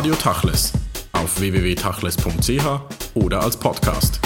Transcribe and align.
Radio 0.00 0.14
Tachles 0.14 0.72
auf 1.12 1.38
www.tachles.ch 1.38 2.64
oder 3.16 3.42
als 3.42 3.54
Podcast. 3.58 4.18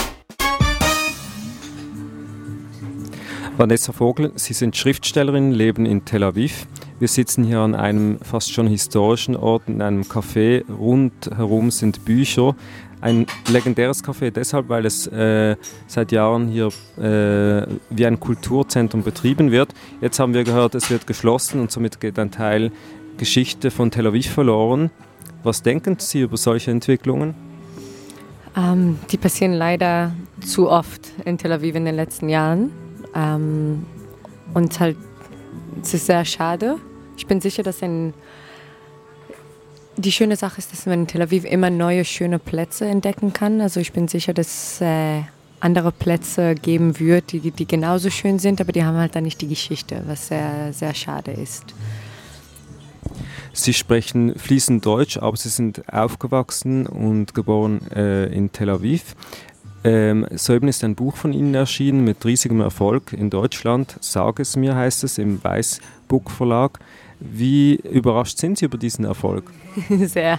Vanessa 3.57 3.91
Vogel, 3.91 4.31
Sie 4.35 4.53
sind 4.53 4.77
Schriftstellerin, 4.77 5.51
leben 5.51 5.85
in 5.85 6.05
Tel 6.05 6.23
Aviv. 6.23 6.65
Wir 6.99 7.09
sitzen 7.09 7.43
hier 7.43 7.59
an 7.59 7.75
einem 7.75 8.19
fast 8.21 8.53
schon 8.53 8.67
historischen 8.67 9.35
Ort, 9.35 9.63
in 9.67 9.81
einem 9.81 10.03
Café. 10.03 10.63
Rundherum 10.71 11.71
sind 11.71 12.05
Bücher. 12.05 12.55
Ein 13.01 13.25
legendäres 13.49 14.01
Café 14.01 14.31
deshalb, 14.31 14.69
weil 14.69 14.85
es 14.85 15.07
äh, 15.07 15.57
seit 15.87 16.13
Jahren 16.13 16.47
hier 16.47 16.67
äh, 16.97 17.67
wie 17.89 18.05
ein 18.05 18.21
Kulturzentrum 18.21 19.03
betrieben 19.03 19.51
wird. 19.51 19.73
Jetzt 19.99 20.19
haben 20.19 20.33
wir 20.33 20.45
gehört, 20.45 20.73
es 20.73 20.89
wird 20.89 21.05
geschlossen 21.05 21.59
und 21.59 21.69
somit 21.69 21.99
geht 21.99 22.17
ein 22.17 22.31
Teil 22.31 22.71
Geschichte 23.17 23.71
von 23.71 23.91
Tel 23.91 24.07
Aviv 24.07 24.31
verloren. 24.31 24.89
Was 25.45 25.61
denken 25.61 25.97
Sie 25.99 26.21
über 26.21 26.37
solche 26.37 26.71
Entwicklungen? 26.71 27.35
Ähm, 28.57 28.97
die 29.11 29.17
passieren 29.17 29.53
leider 29.53 30.11
zu 30.43 30.71
oft 30.71 31.11
in 31.23 31.37
Tel 31.37 31.51
Aviv 31.51 31.75
in 31.75 31.85
den 31.85 31.95
letzten 31.95 32.29
Jahren. 32.29 32.71
Ähm, 33.13 33.85
und 34.55 34.79
halt 34.79 34.97
es 35.83 35.93
ist 35.93 36.07
sehr 36.07 36.25
schade. 36.25 36.77
Ich 37.15 37.27
bin 37.27 37.41
sicher, 37.41 37.61
dass 37.61 37.83
ein 37.83 38.15
die 39.97 40.11
schöne 40.11 40.35
Sache 40.35 40.57
ist, 40.57 40.71
dass 40.71 40.87
man 40.87 41.01
in 41.01 41.07
Tel 41.07 41.21
Aviv 41.21 41.45
immer 41.45 41.69
neue 41.69 42.05
schöne 42.05 42.39
Plätze 42.39 42.85
entdecken 42.85 43.31
kann. 43.31 43.61
Also 43.61 43.79
ich 43.79 43.93
bin 43.93 44.07
sicher, 44.07 44.33
dass 44.33 44.81
äh, 44.81 45.21
andere 45.59 45.91
Plätze 45.91 46.55
geben 46.55 46.99
wird, 46.99 47.33
die, 47.33 47.51
die 47.51 47.67
genauso 47.67 48.09
schön 48.09 48.39
sind, 48.39 48.61
aber 48.61 48.71
die 48.71 48.83
haben 48.83 48.97
halt 48.97 49.15
dann 49.15 49.23
nicht 49.23 49.41
die 49.41 49.47
Geschichte, 49.47 50.01
was 50.07 50.27
sehr, 50.27 50.73
sehr 50.73 50.95
schade 50.95 51.31
ist. 51.31 51.75
Sie 53.55 53.73
sprechen 53.73 54.37
fließend 54.37 54.85
Deutsch, 54.85 55.17
aber 55.17 55.37
Sie 55.37 55.47
sind 55.47 55.81
aufgewachsen 55.91 56.85
und 56.87 57.33
geboren 57.33 57.79
äh, 57.95 58.25
in 58.25 58.51
Tel 58.51 58.69
Aviv. 58.69 59.15
Ähm, 59.85 60.27
soeben 60.35 60.67
ist 60.67 60.83
ein 60.83 60.93
Buch 60.93 61.15
von 61.15 61.31
Ihnen 61.31 61.55
erschienen 61.55 62.03
mit 62.03 62.23
riesigem 62.25 62.59
Erfolg 62.59 63.13
in 63.13 63.29
Deutschland. 63.29 63.95
Sag 64.01 64.41
es 64.41 64.57
mir, 64.57 64.75
heißt 64.75 65.05
es, 65.05 65.17
im 65.17 65.41
Weißbuch 65.41 66.29
Verlag. 66.31 66.79
Wie 67.21 67.75
überrascht 67.75 68.39
sind 68.39 68.57
Sie 68.57 68.65
über 68.65 68.77
diesen 68.77 69.05
Erfolg? 69.05 69.49
Sehr. 70.01 70.37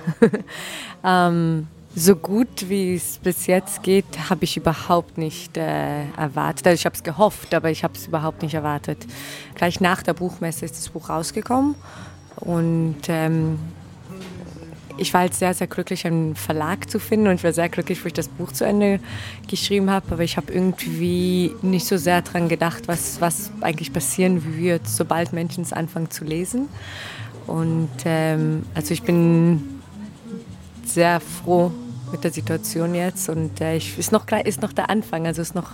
ähm, 1.04 1.68
so 1.94 2.16
gut 2.16 2.68
wie 2.68 2.96
es 2.96 3.16
bis 3.16 3.46
jetzt 3.46 3.82
geht, 3.82 4.28
habe 4.28 4.44
ich 4.44 4.58
überhaupt 4.58 5.16
nicht 5.16 5.56
äh, 5.56 6.02
erwartet. 6.18 6.66
Also 6.66 6.74
ich 6.74 6.84
habe 6.84 6.96
es 6.96 7.02
gehofft, 7.02 7.54
aber 7.54 7.70
ich 7.70 7.82
habe 7.82 7.94
es 7.94 8.08
überhaupt 8.08 8.42
nicht 8.42 8.52
erwartet. 8.52 8.98
Gleich 9.54 9.80
nach 9.80 10.02
der 10.02 10.12
Buchmesse 10.12 10.66
ist 10.66 10.76
das 10.76 10.90
Buch 10.90 11.08
rausgekommen 11.08 11.76
und 12.36 12.96
ähm, 13.08 13.58
ich 14.98 15.12
war 15.12 15.22
halt 15.22 15.34
sehr, 15.34 15.52
sehr 15.54 15.66
glücklich, 15.66 16.06
einen 16.06 16.34
Verlag 16.34 16.88
zu 16.88 16.98
finden 16.98 17.26
und 17.28 17.34
ich 17.34 17.44
war 17.44 17.52
sehr 17.52 17.68
glücklich, 17.68 18.02
wo 18.02 18.06
ich 18.06 18.14
das 18.14 18.28
Buch 18.28 18.52
zu 18.52 18.64
Ende 18.64 19.00
geschrieben 19.48 19.90
habe. 19.90 20.06
Aber 20.10 20.22
ich 20.22 20.36
habe 20.36 20.52
irgendwie 20.52 21.52
nicht 21.62 21.86
so 21.86 21.96
sehr 21.96 22.22
daran 22.22 22.48
gedacht, 22.48 22.88
was, 22.88 23.20
was 23.20 23.50
eigentlich 23.60 23.92
passieren 23.92 24.56
wird, 24.56 24.88
sobald 24.88 25.32
Menschen 25.32 25.62
es 25.62 25.72
anfangen 25.72 26.10
zu 26.10 26.24
lesen. 26.24 26.68
Und 27.46 27.90
ähm, 28.04 28.64
also 28.74 28.92
ich 28.92 29.02
bin 29.02 29.80
sehr 30.84 31.20
froh 31.20 31.72
mit 32.12 32.24
der 32.24 32.30
Situation 32.30 32.94
jetzt 32.94 33.28
und 33.28 33.60
äh, 33.60 33.76
ich, 33.76 33.98
ist, 33.98 34.12
noch, 34.12 34.26
ist 34.44 34.62
noch 34.62 34.72
der 34.72 34.90
Anfang. 34.90 35.26
Also 35.26 35.42
ist 35.42 35.54
noch, 35.54 35.72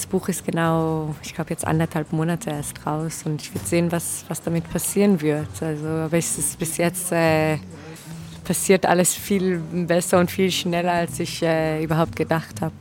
das 0.00 0.06
Buch 0.06 0.28
ist 0.28 0.46
genau, 0.46 1.14
ich 1.22 1.34
glaube 1.34 1.50
jetzt 1.50 1.66
anderthalb 1.66 2.10
Monate 2.10 2.48
erst 2.48 2.86
raus 2.86 3.22
und 3.26 3.42
ich 3.42 3.54
will 3.54 3.60
sehen, 3.62 3.92
was, 3.92 4.24
was 4.28 4.40
damit 4.40 4.70
passieren 4.70 5.20
wird. 5.20 5.62
Also 5.62 5.86
aber 5.86 6.16
es 6.16 6.38
ist 6.38 6.58
bis 6.58 6.78
jetzt... 6.78 7.12
Äh, 7.12 7.58
passiert 8.42 8.84
alles 8.84 9.14
viel 9.14 9.58
besser 9.58 10.18
und 10.18 10.28
viel 10.28 10.50
schneller, 10.50 10.92
als 10.92 11.20
ich 11.20 11.40
äh, 11.40 11.84
überhaupt 11.84 12.16
gedacht 12.16 12.60
habe. 12.60 12.72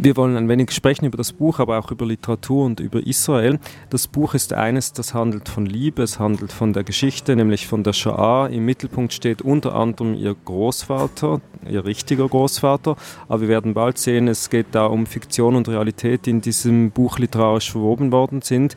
Wir 0.00 0.16
wollen 0.16 0.36
ein 0.36 0.48
wenig 0.48 0.70
sprechen 0.70 1.06
über 1.06 1.16
das 1.16 1.32
Buch, 1.32 1.58
aber 1.58 1.76
auch 1.78 1.90
über 1.90 2.06
Literatur 2.06 2.66
und 2.66 2.78
über 2.78 3.04
Israel. 3.04 3.58
Das 3.90 4.06
Buch 4.06 4.34
ist 4.34 4.52
eines, 4.52 4.92
das 4.92 5.12
handelt 5.12 5.48
von 5.48 5.66
Liebe, 5.66 6.02
es 6.02 6.20
handelt 6.20 6.52
von 6.52 6.72
der 6.72 6.84
Geschichte, 6.84 7.34
nämlich 7.34 7.66
von 7.66 7.82
der 7.82 7.92
Shoah. 7.92 8.48
Im 8.48 8.64
Mittelpunkt 8.64 9.12
steht 9.12 9.42
unter 9.42 9.74
anderem 9.74 10.14
ihr 10.14 10.36
Großvater, 10.44 11.40
ihr 11.68 11.84
richtiger 11.84 12.28
Großvater. 12.28 12.94
Aber 13.28 13.40
wir 13.40 13.48
werden 13.48 13.74
bald 13.74 13.98
sehen, 13.98 14.28
es 14.28 14.50
geht 14.50 14.68
da 14.70 14.86
um 14.86 15.04
Fiktion 15.04 15.56
und 15.56 15.68
Realität, 15.68 16.26
die 16.26 16.30
in 16.30 16.40
diesem 16.42 16.92
Buch 16.92 17.18
literarisch 17.18 17.72
verwoben 17.72 18.12
worden 18.12 18.40
sind. 18.40 18.76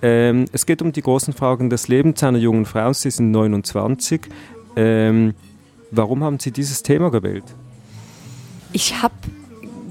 Ähm, 0.00 0.46
es 0.52 0.64
geht 0.64 0.80
um 0.80 0.92
die 0.92 1.02
großen 1.02 1.34
Fragen 1.34 1.68
des 1.68 1.88
Lebens 1.88 2.22
einer 2.22 2.38
jungen 2.38 2.64
Frau. 2.64 2.94
Sie 2.94 3.10
sind 3.10 3.30
29. 3.30 4.22
Ähm, 4.76 5.34
Warum 5.94 6.24
haben 6.24 6.40
Sie 6.40 6.50
dieses 6.50 6.82
Thema 6.82 7.10
gewählt? 7.10 7.44
Ich 8.72 9.02
habe 9.02 9.12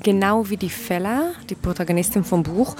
genau 0.01 0.49
wie 0.49 0.57
die 0.57 0.69
Fella, 0.69 1.31
die 1.49 1.55
Protagonistin 1.55 2.23
vom 2.23 2.43
Buch, 2.43 2.75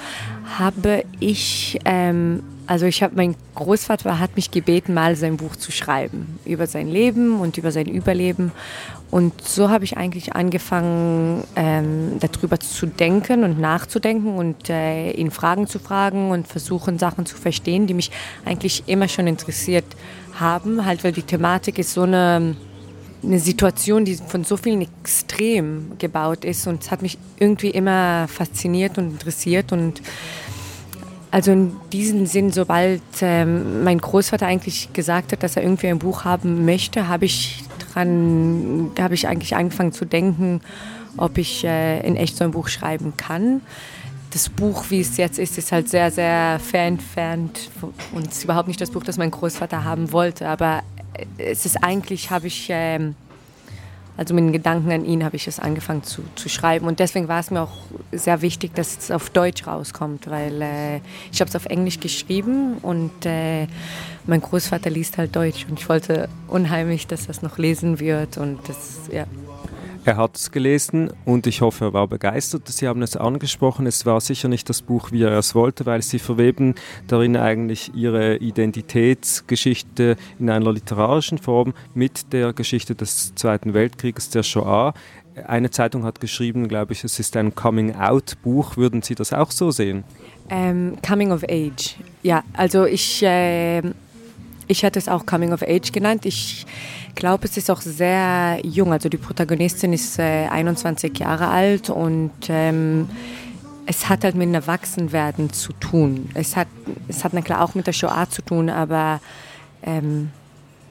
habe 0.58 1.04
ich, 1.20 1.80
ähm, 1.86 2.44
also 2.68 2.86
ich 2.86 3.04
habe, 3.04 3.16
mein 3.16 3.36
Großvater 3.56 4.20
hat 4.20 4.36
mich 4.36 4.52
gebeten, 4.52 4.94
mal 4.94 5.16
sein 5.16 5.38
Buch 5.38 5.56
zu 5.56 5.72
schreiben 5.72 6.40
über 6.46 6.68
sein 6.68 6.88
Leben 6.88 7.40
und 7.40 7.58
über 7.58 7.72
sein 7.72 7.88
Überleben. 7.88 8.52
Und 9.10 9.42
so 9.46 9.70
habe 9.70 9.84
ich 9.84 9.98
eigentlich 9.98 10.36
angefangen, 10.36 11.44
ähm, 11.58 12.18
darüber 12.20 12.60
zu 12.60 12.86
denken 12.86 13.44
und 13.44 13.60
nachzudenken 13.60 14.36
und 14.36 14.70
äh, 14.70 15.12
ihn 15.12 15.32
Fragen 15.32 15.68
zu 15.68 15.80
fragen 15.80 16.32
und 16.32 16.48
versuchen, 16.48 16.98
Sachen 16.98 17.26
zu 17.26 17.36
verstehen, 17.36 17.88
die 17.88 17.94
mich 17.94 18.10
eigentlich 18.46 18.84
immer 18.88 19.10
schon 19.10 19.28
interessiert 19.28 19.86
haben, 20.40 20.86
halt 20.86 21.04
weil 21.04 21.12
die 21.12 21.24
Thematik 21.24 21.78
ist 21.78 21.94
so 21.94 22.04
eine 22.04 22.56
eine 23.24 23.40
Situation, 23.40 24.06
die 24.06 24.16
von 24.16 24.44
so 24.44 24.58
vielen 24.58 24.82
Extremen 24.82 25.94
gebaut 26.00 26.44
ist 26.44 26.68
und 26.68 26.84
es 26.84 26.92
hat 26.92 27.02
mich 27.02 27.18
irgendwie 27.40 27.70
immer 27.70 28.28
fasziniert 28.28 28.98
und 28.98 29.12
interessiert 29.12 29.72
und 29.72 30.02
also 31.32 31.52
in 31.52 31.72
diesem 31.94 32.26
Sinn, 32.26 32.52
sobald 32.52 33.02
ähm, 33.22 33.86
mein 33.86 34.00
Großvater 34.00 34.46
eigentlich 34.46 34.92
gesagt 34.92 35.32
hat, 35.32 35.44
dass 35.44 35.56
er 35.56 35.64
irgendwie 35.64 35.88
ein 35.88 36.00
Buch 36.00 36.26
haben 36.26 36.66
möchte, 36.66 37.08
habe 37.08 37.24
ich 37.24 37.64
dran, 37.80 38.92
habe 39.00 39.14
ich 39.14 39.28
eigentlich 39.28 39.56
angefangen 39.56 39.94
zu 39.94 40.04
denken, 40.04 40.60
ob 41.16 41.38
ich 41.38 41.64
äh, 41.64 42.06
in 42.06 42.18
echt 42.18 42.36
so 42.36 42.44
ein 42.44 42.52
Buch 42.52 42.68
schreiben 42.68 43.14
kann. 43.16 43.62
Das 44.32 44.50
Buch, 44.50 44.86
wie 44.90 45.00
es 45.00 45.16
jetzt 45.16 45.40
ist, 45.40 45.58
ist 45.58 45.72
halt 45.72 45.90
sehr, 45.90 46.12
sehr 46.12 46.60
fern 46.60 46.94
entfernt 46.94 47.70
und 48.12 48.28
ist 48.28 48.44
überhaupt 48.44 48.68
nicht 48.68 48.82
das 48.82 48.92
Buch, 48.92 49.04
das 49.04 49.18
mein 49.18 49.32
Großvater 49.32 49.86
haben 49.86 50.12
wollte. 50.12 50.48
Aber 50.48 50.84
es 51.38 51.66
ist 51.66 51.84
eigentlich, 51.84 52.30
habe 52.32 52.48
ich, 52.48 52.68
ähm, 52.70 53.16
also 54.18 54.34
mit 54.34 54.44
den 54.44 54.52
Gedanken 54.52 54.92
an 54.92 55.06
ihn 55.06 55.24
habe 55.24 55.36
ich 55.36 55.48
es 55.48 55.60
angefangen 55.60 56.04
zu, 56.04 56.22
zu 56.36 56.50
schreiben. 56.50 56.88
Und 56.88 57.00
deswegen 57.00 57.28
war 57.28 57.40
es 57.40 57.50
mir 57.50 57.62
auch 57.62 57.78
sehr 58.12 58.42
wichtig, 58.42 58.76
dass 58.76 58.98
es 58.98 59.12
auf 59.12 59.30
Deutsch 59.30 59.66
rauskommt, 59.66 60.30
weil 60.30 60.62
äh, 60.62 60.98
ich 61.32 61.40
habe 61.42 61.50
es 61.50 61.56
auf 61.56 61.66
Englisch 61.66 62.00
geschrieben 62.00 62.78
und 62.82 63.26
äh, 63.26 63.68
mein 64.26 64.42
Großvater 64.42 64.90
liest 64.90 65.18
halt 65.18 65.36
Deutsch 65.36 65.66
und 65.70 65.80
ich 65.80 65.90
wollte 65.90 66.30
unheimlich, 66.48 67.08
dass 67.08 67.28
das 67.28 67.42
noch 67.42 67.58
lesen 67.58 68.00
wird 68.00 68.38
und 68.38 68.60
das, 68.68 69.00
ja. 69.12 69.26
Er 70.04 70.18
hat 70.18 70.36
es 70.36 70.50
gelesen 70.50 71.12
und 71.26 71.46
ich 71.46 71.62
hoffe, 71.62 71.86
er 71.86 71.94
war 71.94 72.08
begeistert. 72.08 72.68
Sie 72.68 72.88
haben 72.88 73.04
es 73.04 73.16
angesprochen, 73.16 73.86
es 73.86 74.04
war 74.04 74.20
sicher 74.20 74.48
nicht 74.48 74.68
das 74.68 74.82
Buch, 74.82 75.12
wie 75.12 75.22
er 75.22 75.38
es 75.38 75.54
wollte, 75.54 75.86
weil 75.86 76.02
Sie 76.02 76.18
verweben 76.18 76.74
darin 77.08 77.38
eigentlich 77.38 77.92
Ihre 77.94 78.38
Identitätsgeschichte 78.38 80.16
in 80.40 80.50
einer 80.50 80.74
literarischen 80.74 81.38
Form 81.38 81.76
mit 81.94 82.34
der 82.34 82.52
Geschichte 82.52 82.96
des 82.96 83.36
Zweiten 83.36 83.76
Weltkrieges, 83.76 84.32
der 84.32 84.42
Shoah. 84.42 84.96
Eine 85.48 85.70
Zeitung 85.70 86.04
hat 86.04 86.20
geschrieben, 86.20 86.68
glaube 86.68 86.94
ich, 86.94 87.04
es 87.04 87.20
ist 87.20 87.38
ein 87.38 87.54
Coming-out-Buch. 87.54 88.78
Würden 88.78 89.04
Sie 89.04 89.14
das 89.14 89.34
auch 89.34 89.52
so 89.52 89.70
sehen? 89.70 90.04
Ähm, 90.50 90.98
coming 91.08 91.32
of 91.32 91.44
Age. 91.44 91.96
Ja, 92.24 92.44
also 92.54 92.86
ich, 92.86 93.22
äh, 93.22 93.82
ich 94.68 94.82
hätte 94.82 94.98
es 94.98 95.08
auch 95.08 95.28
Coming 95.28 95.54
of 95.54 95.62
Age 95.62 95.92
genannt. 95.92 96.26
Ich 96.26 96.66
glaube, 97.16 97.46
es 97.46 97.58
ist 97.58 97.70
auch 97.70 97.82
sehr 97.82 98.60
jung. 98.64 98.92
Also 98.92 99.10
die 99.10 99.18
Protagonistin 99.18 99.94
ist 99.94 100.20
äh, 100.20 100.48
21 100.48 101.18
Jahre 101.20 101.48
alt 101.48 101.90
und 101.90 102.32
ähm, 102.50 103.10
es 103.86 104.10
hat 104.10 104.24
halt 104.24 104.36
mit 104.36 104.48
dem 104.48 104.54
Erwachsenwerden 104.54 105.52
zu 105.52 105.74
tun. 105.74 106.30
Es 106.34 106.56
hat, 106.56 106.68
es 107.08 107.24
hat 107.24 107.34
na 107.34 107.42
klar 107.42 107.62
auch 107.62 107.76
mit 107.76 107.88
der 107.88 107.94
Shoah 107.94 108.30
zu 108.30 108.42
tun, 108.42 108.70
aber 108.70 109.20
ähm, 109.84 110.32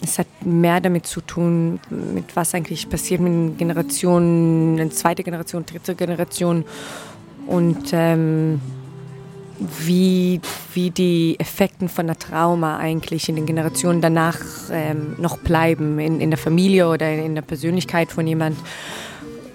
es 0.02 0.18
hat 0.18 0.26
mehr 0.44 0.80
damit 0.80 1.06
zu 1.06 1.20
tun, 1.20 1.78
mit 1.90 2.34
was 2.34 2.54
eigentlich 2.54 2.88
passiert 2.88 3.20
mit 3.20 3.58
Generationen, 3.58 4.90
zweite 4.90 5.22
Generation, 5.22 5.66
dritte 5.66 5.94
Generation 5.94 6.64
und 7.46 7.90
ähm, 7.92 8.60
wie, 9.60 10.40
wie 10.74 10.90
die 10.90 11.38
Effekte 11.38 11.88
von 11.88 12.06
der 12.06 12.18
Trauma 12.18 12.78
eigentlich 12.78 13.28
in 13.28 13.36
den 13.36 13.46
Generationen 13.46 14.00
danach 14.00 14.38
ähm, 14.72 15.14
noch 15.18 15.38
bleiben, 15.38 15.98
in, 15.98 16.20
in 16.20 16.30
der 16.30 16.38
Familie 16.38 16.88
oder 16.88 17.12
in 17.12 17.34
der 17.34 17.42
Persönlichkeit 17.42 18.10
von 18.10 18.26
jemand. 18.26 18.56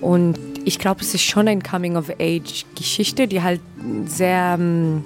Und 0.02 0.38
ich 0.64 0.80
glaube, 0.80 1.02
es 1.02 1.14
ist 1.14 1.24
schon 1.24 1.48
eine 1.48 1.62
Coming-of-Age-Geschichte, 1.62 3.28
die 3.28 3.42
halt 3.42 3.62
sehr 4.06 4.56
ähm, 4.60 5.04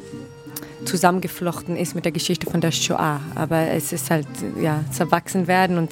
zusammengeflochten 0.86 1.78
ist 1.78 1.96
mit 1.96 2.06
der 2.06 2.12
Geschichte 2.12 2.50
von 2.50 2.62
der 2.62 2.72
Shoah. 2.72 3.22
Aber 3.36 3.68
es 3.68 3.94
ist 3.94 4.12
halt, 4.12 4.28
ja, 4.62 4.84
das 4.88 5.00
Erwachsenwerden 5.00 5.78
und 5.78 5.92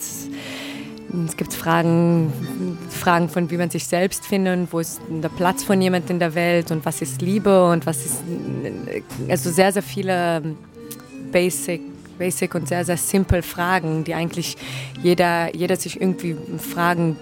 es 1.26 1.38
gibt 1.38 1.54
Fragen, 1.54 2.32
Fragen 2.90 3.30
von, 3.30 3.50
wie 3.50 3.58
man 3.58 3.70
sich 3.70 3.86
selbst 3.86 4.26
findet, 4.26 4.72
wo 4.72 4.80
ist 4.80 5.00
der 5.10 5.30
Platz 5.30 5.64
von 5.64 5.82
jemand 5.82 6.10
in 6.10 6.20
der 6.20 6.36
Welt 6.36 6.72
und 6.72 6.86
was 6.86 7.02
ist 7.02 7.22
Liebe 7.22 7.70
und 7.70 7.86
was 7.86 8.06
ist, 8.06 8.24
also 9.30 9.50
sehr, 9.50 9.72
sehr 9.72 9.84
viele 9.84 10.42
Basic, 11.32 11.82
Basic 12.18 12.56
und 12.56 12.68
sehr, 12.68 12.84
sehr 12.84 12.98
simple 12.98 13.42
Fragen, 13.42 14.04
die 14.04 14.14
eigentlich 14.14 14.58
jeder, 15.02 15.56
jeder 15.56 15.76
sich 15.76 16.02
irgendwie 16.02 16.36
fragen, 16.58 17.16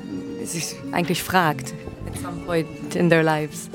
sich 0.44 0.76
eigentlich 0.92 1.22
fragt 1.22 1.74
at 2.08 2.18
some 2.22 2.40
point 2.46 2.96
in 2.96 3.10
their 3.10 3.24
lives. 3.24 3.70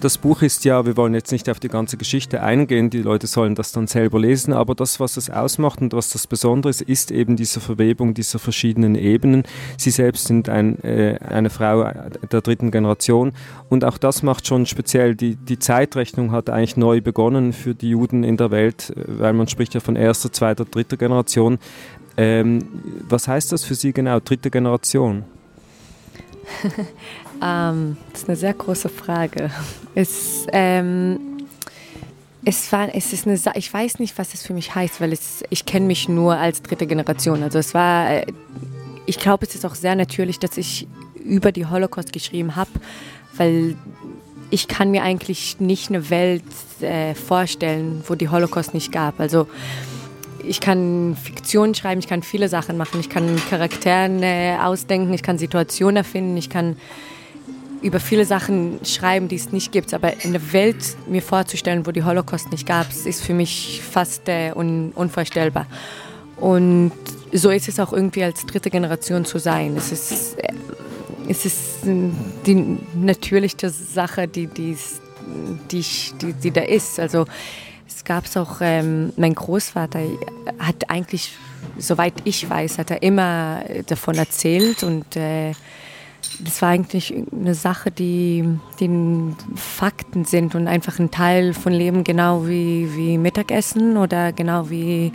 Das 0.00 0.16
Buch 0.16 0.42
ist 0.42 0.64
ja, 0.64 0.86
wir 0.86 0.96
wollen 0.96 1.12
jetzt 1.12 1.32
nicht 1.32 1.50
auf 1.50 1.58
die 1.58 1.68
ganze 1.68 1.96
Geschichte 1.96 2.40
eingehen, 2.40 2.88
die 2.88 3.02
Leute 3.02 3.26
sollen 3.26 3.56
das 3.56 3.72
dann 3.72 3.88
selber 3.88 4.20
lesen, 4.20 4.52
aber 4.52 4.76
das, 4.76 5.00
was 5.00 5.16
es 5.16 5.28
ausmacht 5.28 5.80
und 5.80 5.92
was 5.92 6.10
das 6.10 6.28
Besondere 6.28 6.70
ist, 6.70 6.82
ist 6.82 7.10
eben 7.10 7.34
diese 7.34 7.58
Verwebung 7.58 8.14
dieser 8.14 8.38
verschiedenen 8.38 8.94
Ebenen. 8.94 9.42
Sie 9.76 9.90
selbst 9.90 10.28
sind 10.28 10.48
ein, 10.48 10.78
äh, 10.84 11.18
eine 11.18 11.50
Frau 11.50 11.90
der 12.30 12.40
dritten 12.42 12.70
Generation 12.70 13.32
und 13.68 13.84
auch 13.84 13.98
das 13.98 14.22
macht 14.22 14.46
schon 14.46 14.66
speziell, 14.66 15.16
die, 15.16 15.34
die 15.34 15.58
Zeitrechnung 15.58 16.30
hat 16.30 16.48
eigentlich 16.48 16.76
neu 16.76 17.00
begonnen 17.00 17.52
für 17.52 17.74
die 17.74 17.90
Juden 17.90 18.22
in 18.22 18.36
der 18.36 18.52
Welt, 18.52 18.90
äh, 18.90 19.02
weil 19.18 19.32
man 19.32 19.48
spricht 19.48 19.74
ja 19.74 19.80
von 19.80 19.96
erster, 19.96 20.32
zweiter, 20.32 20.64
dritter 20.64 20.96
Generation. 20.96 21.58
Ähm, 22.16 22.68
was 23.08 23.26
heißt 23.26 23.50
das 23.50 23.64
für 23.64 23.74
Sie 23.74 23.92
genau, 23.92 24.20
dritte 24.20 24.50
Generation? 24.50 25.24
ähm, 27.42 27.96
das 28.12 28.22
ist 28.22 28.28
eine 28.28 28.36
sehr 28.36 28.54
große 28.54 28.88
Frage. 28.88 29.50
Es, 29.94 30.46
ähm, 30.52 31.18
es 32.44 32.70
war, 32.72 32.94
es 32.94 33.12
ist 33.12 33.26
eine, 33.26 33.38
ich 33.56 33.72
weiß 33.72 33.98
nicht, 33.98 34.16
was 34.16 34.34
es 34.34 34.42
für 34.42 34.54
mich 34.54 34.74
heißt, 34.74 35.00
weil 35.00 35.12
es, 35.12 35.42
ich 35.50 35.66
kenne 35.66 35.86
mich 35.86 36.08
nur 36.08 36.36
als 36.36 36.62
dritte 36.62 36.86
Generation. 36.86 37.42
Also 37.42 37.58
es 37.58 37.74
war, 37.74 38.10
äh, 38.10 38.26
ich 39.06 39.18
glaube, 39.18 39.46
es 39.46 39.54
ist 39.54 39.64
auch 39.66 39.74
sehr 39.74 39.96
natürlich, 39.96 40.38
dass 40.38 40.56
ich 40.56 40.86
über 41.24 41.52
die 41.52 41.66
Holocaust 41.66 42.12
geschrieben 42.12 42.56
habe, 42.56 42.70
weil 43.36 43.76
ich 44.50 44.68
kann 44.68 44.90
mir 44.90 45.02
eigentlich 45.02 45.60
nicht 45.60 45.90
eine 45.90 46.10
Welt 46.10 46.42
äh, 46.80 47.14
vorstellen, 47.14 48.02
wo 48.06 48.14
die 48.14 48.28
Holocaust 48.28 48.72
nicht 48.72 48.92
gab. 48.92 49.20
Also 49.20 49.46
ich 50.42 50.60
kann 50.60 51.16
Fiktion 51.22 51.74
schreiben, 51.74 52.00
ich 52.00 52.08
kann 52.08 52.22
viele 52.22 52.48
Sachen 52.48 52.76
machen, 52.76 53.00
ich 53.00 53.10
kann 53.10 53.36
Charakteren 53.50 54.22
äh, 54.22 54.56
ausdenken, 54.60 55.12
ich 55.12 55.22
kann 55.22 55.38
Situationen 55.38 55.96
erfinden, 55.96 56.36
ich 56.36 56.48
kann 56.48 56.76
über 57.82 58.00
viele 58.00 58.24
Sachen 58.24 58.80
schreiben, 58.84 59.28
die 59.28 59.36
es 59.36 59.52
nicht 59.52 59.72
gibt. 59.72 59.94
Aber 59.94 60.12
eine 60.24 60.52
Welt 60.52 60.76
mir 61.06 61.22
vorzustellen, 61.22 61.86
wo 61.86 61.92
die 61.92 62.04
Holocaust 62.04 62.50
nicht 62.50 62.66
gab, 62.66 62.86
ist 62.90 63.22
für 63.22 63.34
mich 63.34 63.82
fast 63.88 64.28
äh, 64.28 64.52
un 64.54 64.92
unvorstellbar. 64.94 65.66
Und 66.36 66.92
so 67.32 67.50
ist 67.50 67.68
es 67.68 67.80
auch 67.80 67.92
irgendwie 67.92 68.22
als 68.24 68.46
dritte 68.46 68.70
Generation 68.70 69.24
zu 69.24 69.38
sein. 69.38 69.76
Es 69.76 69.92
ist, 69.92 70.38
äh, 70.38 70.52
es 71.28 71.44
ist 71.44 71.60
die 71.84 72.78
natürlichste 72.94 73.70
Sache, 73.70 74.28
die, 74.28 74.46
die, 74.46 74.76
die, 75.70 75.84
die, 76.20 76.32
die 76.32 76.50
da 76.50 76.62
ist. 76.62 76.98
Also 76.98 77.26
es 77.86 78.04
gab 78.04 78.24
es 78.24 78.36
auch, 78.36 78.58
ähm, 78.60 79.12
mein 79.16 79.34
Großvater 79.34 80.00
hat 80.58 80.88
eigentlich, 80.88 81.32
soweit 81.78 82.14
ich 82.24 82.48
weiß, 82.48 82.78
hat 82.78 82.90
er 82.90 83.02
immer 83.02 83.62
davon 83.86 84.14
erzählt 84.14 84.82
und 84.82 85.16
äh, 85.16 85.52
das 86.40 86.62
war 86.62 86.70
eigentlich 86.70 87.14
eine 87.32 87.54
Sache, 87.54 87.90
die, 87.90 88.44
die 88.80 89.34
Fakten 89.54 90.24
sind 90.24 90.54
und 90.54 90.68
einfach 90.68 90.98
ein 90.98 91.10
Teil 91.10 91.54
von 91.54 91.72
Leben, 91.72 92.04
genau 92.04 92.46
wie, 92.46 92.94
wie 92.94 93.18
Mittagessen 93.18 93.96
oder 93.96 94.32
genau 94.32 94.70
wie, 94.70 95.12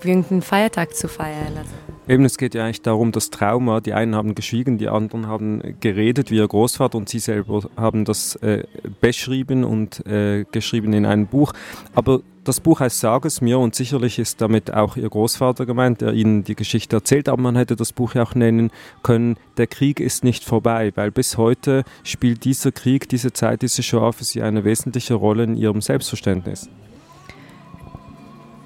wie 0.00 0.08
irgendeinen 0.08 0.42
Feiertag 0.42 0.94
zu 0.94 1.08
feiern. 1.08 1.56
Also 1.56 1.70
Eben, 2.08 2.24
es 2.24 2.38
geht 2.38 2.54
ja 2.54 2.64
eigentlich 2.64 2.82
darum, 2.82 3.10
das 3.10 3.30
Trauma, 3.30 3.80
die 3.80 3.92
einen 3.92 4.14
haben 4.14 4.36
geschwiegen, 4.36 4.78
die 4.78 4.88
anderen 4.88 5.26
haben 5.26 5.76
geredet 5.80 6.30
wie 6.30 6.36
ihr 6.36 6.46
Großvater 6.46 6.96
und 6.96 7.08
sie 7.08 7.18
selber 7.18 7.68
haben 7.76 8.04
das 8.04 8.36
äh, 8.36 8.62
beschrieben 9.00 9.64
und 9.64 10.06
äh, 10.06 10.44
geschrieben 10.52 10.92
in 10.92 11.04
einem 11.04 11.26
Buch. 11.26 11.52
Aber 11.96 12.20
das 12.46 12.60
Buch 12.60 12.80
heißt 12.80 13.00
Sag 13.00 13.24
es 13.24 13.40
mir 13.40 13.58
und 13.58 13.74
sicherlich 13.74 14.18
ist 14.18 14.40
damit 14.40 14.72
auch 14.72 14.96
ihr 14.96 15.08
Großvater 15.08 15.66
gemeint, 15.66 16.00
der 16.00 16.12
ihnen 16.12 16.44
die 16.44 16.54
Geschichte 16.54 16.96
erzählt, 16.96 17.28
aber 17.28 17.42
man 17.42 17.56
hätte 17.56 17.74
das 17.76 17.92
Buch 17.92 18.14
ja 18.14 18.22
auch 18.22 18.34
nennen 18.34 18.70
können, 19.02 19.36
der 19.56 19.66
Krieg 19.66 20.00
ist 20.00 20.22
nicht 20.22 20.44
vorbei, 20.44 20.92
weil 20.94 21.10
bis 21.10 21.36
heute 21.36 21.84
spielt 22.04 22.44
dieser 22.44 22.72
Krieg, 22.72 23.08
diese 23.08 23.32
Zeit, 23.32 23.62
diese 23.62 23.82
Shoah 23.82 24.12
für 24.12 24.24
sie 24.24 24.42
eine 24.42 24.64
wesentliche 24.64 25.14
Rolle 25.14 25.44
in 25.44 25.56
ihrem 25.56 25.80
Selbstverständnis. 25.80 26.68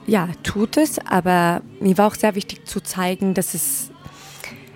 Ja, 0.06 0.28
tut 0.42 0.76
es, 0.76 0.98
aber 0.98 1.62
mir 1.80 1.96
war 1.96 2.08
auch 2.08 2.14
sehr 2.14 2.34
wichtig 2.34 2.66
zu 2.66 2.80
zeigen, 2.80 3.32
dass 3.32 3.54
es, 3.54 3.89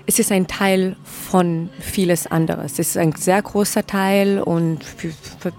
es 0.07 0.19
ist 0.19 0.31
ein 0.31 0.47
Teil 0.47 0.97
von 1.05 1.71
vieles 1.81 2.27
anderes. 2.27 2.73
Es 2.73 2.91
ist 2.91 2.97
ein 2.97 3.13
sehr 3.13 3.41
großer 3.41 3.87
Teil 3.87 4.41
und 4.41 4.85
für, 4.85 5.11
für, 5.39 5.53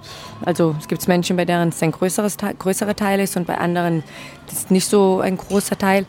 also 0.46 0.76
es 0.80 0.88
gibt 0.88 1.08
Menschen, 1.08 1.36
bei 1.36 1.46
denen 1.46 1.70
es 1.70 1.82
ein 1.82 1.92
größeres, 1.92 2.38
größerer 2.60 2.96
Teil 2.96 3.20
ist 3.20 3.38
und 3.38 3.48
bei 3.48 3.58
anderen 3.58 4.04
ist 4.48 4.58
es 4.58 4.70
nicht 4.70 4.88
so 4.88 5.20
ein 5.20 5.38
großer 5.38 5.78
Teil. 5.78 6.06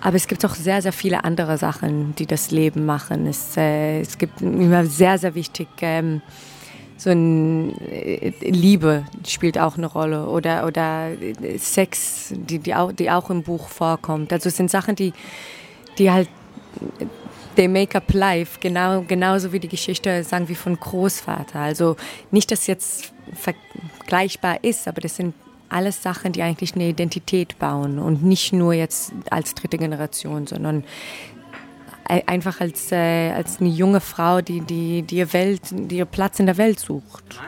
Aber 0.00 0.16
es 0.16 0.28
gibt 0.28 0.44
auch 0.44 0.54
sehr, 0.54 0.82
sehr 0.82 0.92
viele 0.92 1.24
andere 1.24 1.58
Sachen, 1.58 2.14
die 2.16 2.26
das 2.26 2.50
Leben 2.50 2.86
machen. 2.86 3.26
Es, 3.26 3.56
äh, 3.56 4.00
es 4.00 4.18
gibt 4.18 4.40
immer 4.40 4.86
sehr, 4.86 5.18
sehr 5.18 5.34
wichtig, 5.34 5.68
ähm, 5.80 6.22
so 6.96 7.10
ein 7.10 7.76
äh, 7.80 8.32
Liebe 8.40 9.04
spielt 9.26 9.56
auch 9.56 9.76
eine 9.76 9.86
Rolle 9.86 10.26
oder, 10.26 10.66
oder 10.66 11.10
Sex, 11.58 12.32
die, 12.34 12.58
die, 12.58 12.74
auch, 12.74 12.92
die 12.92 13.10
auch 13.10 13.30
im 13.30 13.42
Buch 13.42 13.68
vorkommt. 13.68 14.32
Also 14.32 14.48
es 14.48 14.56
sind 14.56 14.68
Sachen, 14.68 14.96
die, 14.96 15.12
die 15.96 16.10
halt 16.10 16.28
they 17.58 17.66
make 17.66 17.96
up 17.96 18.12
life, 18.14 18.58
genau, 18.60 19.02
genauso 19.02 19.52
wie 19.52 19.58
die 19.58 19.68
Geschichte, 19.68 20.22
sagen 20.22 20.48
wir, 20.48 20.54
von 20.54 20.78
Großvater. 20.78 21.58
Also 21.58 21.96
nicht, 22.30 22.52
dass 22.52 22.68
jetzt 22.68 23.12
vergleichbar 23.34 24.62
ist, 24.62 24.86
aber 24.86 25.00
das 25.00 25.16
sind 25.16 25.34
alles 25.68 26.00
Sachen, 26.00 26.32
die 26.32 26.40
eigentlich 26.40 26.74
eine 26.76 26.88
Identität 26.88 27.58
bauen 27.58 27.98
und 27.98 28.22
nicht 28.22 28.52
nur 28.52 28.72
jetzt 28.72 29.12
als 29.28 29.54
dritte 29.54 29.76
Generation, 29.76 30.46
sondern 30.46 30.84
einfach 32.04 32.60
als, 32.60 32.92
äh, 32.92 33.32
als 33.32 33.60
eine 33.60 33.68
junge 33.68 34.00
Frau, 34.00 34.40
die, 34.40 34.60
die, 34.60 35.02
die, 35.02 35.16
ihr 35.16 35.32
Welt, 35.32 35.62
die 35.72 35.98
ihr 35.98 36.06
Platz 36.06 36.38
in 36.38 36.46
der 36.46 36.56
Welt 36.56 36.78
sucht. 36.78 37.40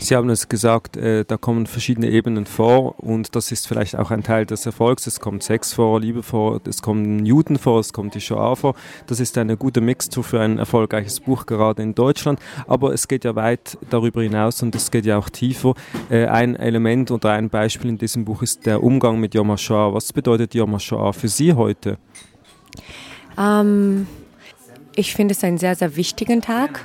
Sie 0.00 0.14
haben 0.14 0.30
es 0.30 0.48
gesagt, 0.48 0.96
äh, 0.96 1.24
da 1.24 1.36
kommen 1.36 1.66
verschiedene 1.66 2.08
Ebenen 2.08 2.46
vor 2.46 3.00
und 3.00 3.34
das 3.34 3.50
ist 3.50 3.66
vielleicht 3.66 3.96
auch 3.96 4.12
ein 4.12 4.22
Teil 4.22 4.46
des 4.46 4.64
Erfolgs. 4.64 5.06
Es 5.08 5.18
kommt 5.18 5.42
Sex 5.42 5.72
vor, 5.72 6.00
Liebe 6.00 6.22
vor, 6.22 6.60
es 6.66 6.82
kommen 6.82 7.26
Juden 7.26 7.58
vor, 7.58 7.80
es 7.80 7.92
kommt 7.92 8.14
die 8.14 8.20
Shoah 8.20 8.54
vor. 8.54 8.74
Das 9.08 9.18
ist 9.18 9.36
eine 9.38 9.56
gute 9.56 9.80
Mixtur 9.80 10.22
für 10.22 10.40
ein 10.40 10.58
erfolgreiches 10.58 11.20
Buch, 11.20 11.46
gerade 11.46 11.82
in 11.82 11.96
Deutschland. 11.96 12.38
Aber 12.68 12.92
es 12.92 13.08
geht 13.08 13.24
ja 13.24 13.34
weit 13.34 13.76
darüber 13.90 14.22
hinaus 14.22 14.62
und 14.62 14.74
es 14.76 14.90
geht 14.92 15.04
ja 15.04 15.18
auch 15.18 15.28
tiefer. 15.30 15.74
Äh, 16.10 16.26
ein 16.26 16.54
Element 16.54 17.10
oder 17.10 17.32
ein 17.32 17.50
Beispiel 17.50 17.90
in 17.90 17.98
diesem 17.98 18.24
Buch 18.24 18.42
ist 18.42 18.66
der 18.66 18.82
Umgang 18.84 19.18
mit 19.18 19.34
Yom 19.34 19.50
HaShoah. 19.50 19.94
Was 19.94 20.12
bedeutet 20.12 20.54
Yom 20.54 20.74
HaShoah 20.74 21.12
für 21.12 21.28
Sie 21.28 21.54
heute? 21.54 21.98
Ähm, 23.36 24.06
ich 24.94 25.12
finde 25.14 25.32
es 25.32 25.42
einen 25.42 25.58
sehr, 25.58 25.74
sehr 25.74 25.96
wichtigen 25.96 26.40
Tag. 26.40 26.84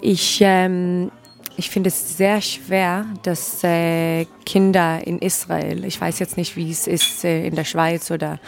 Ich, 0.00 0.38
ähm, 0.40 1.10
ich 1.56 1.70
finde 1.70 1.88
es 1.88 2.16
sehr 2.16 2.40
schwer, 2.40 3.06
dass 3.22 3.64
äh, 3.64 4.26
Kinder 4.44 5.06
in 5.06 5.18
Israel, 5.18 5.84
ich 5.84 6.00
weiß 6.00 6.18
jetzt 6.18 6.36
nicht, 6.36 6.56
wie 6.56 6.70
es 6.70 6.86
ist 6.86 7.24
äh, 7.24 7.46
in 7.46 7.54
der 7.54 7.64
Schweiz 7.64 8.10
oder, 8.10 8.38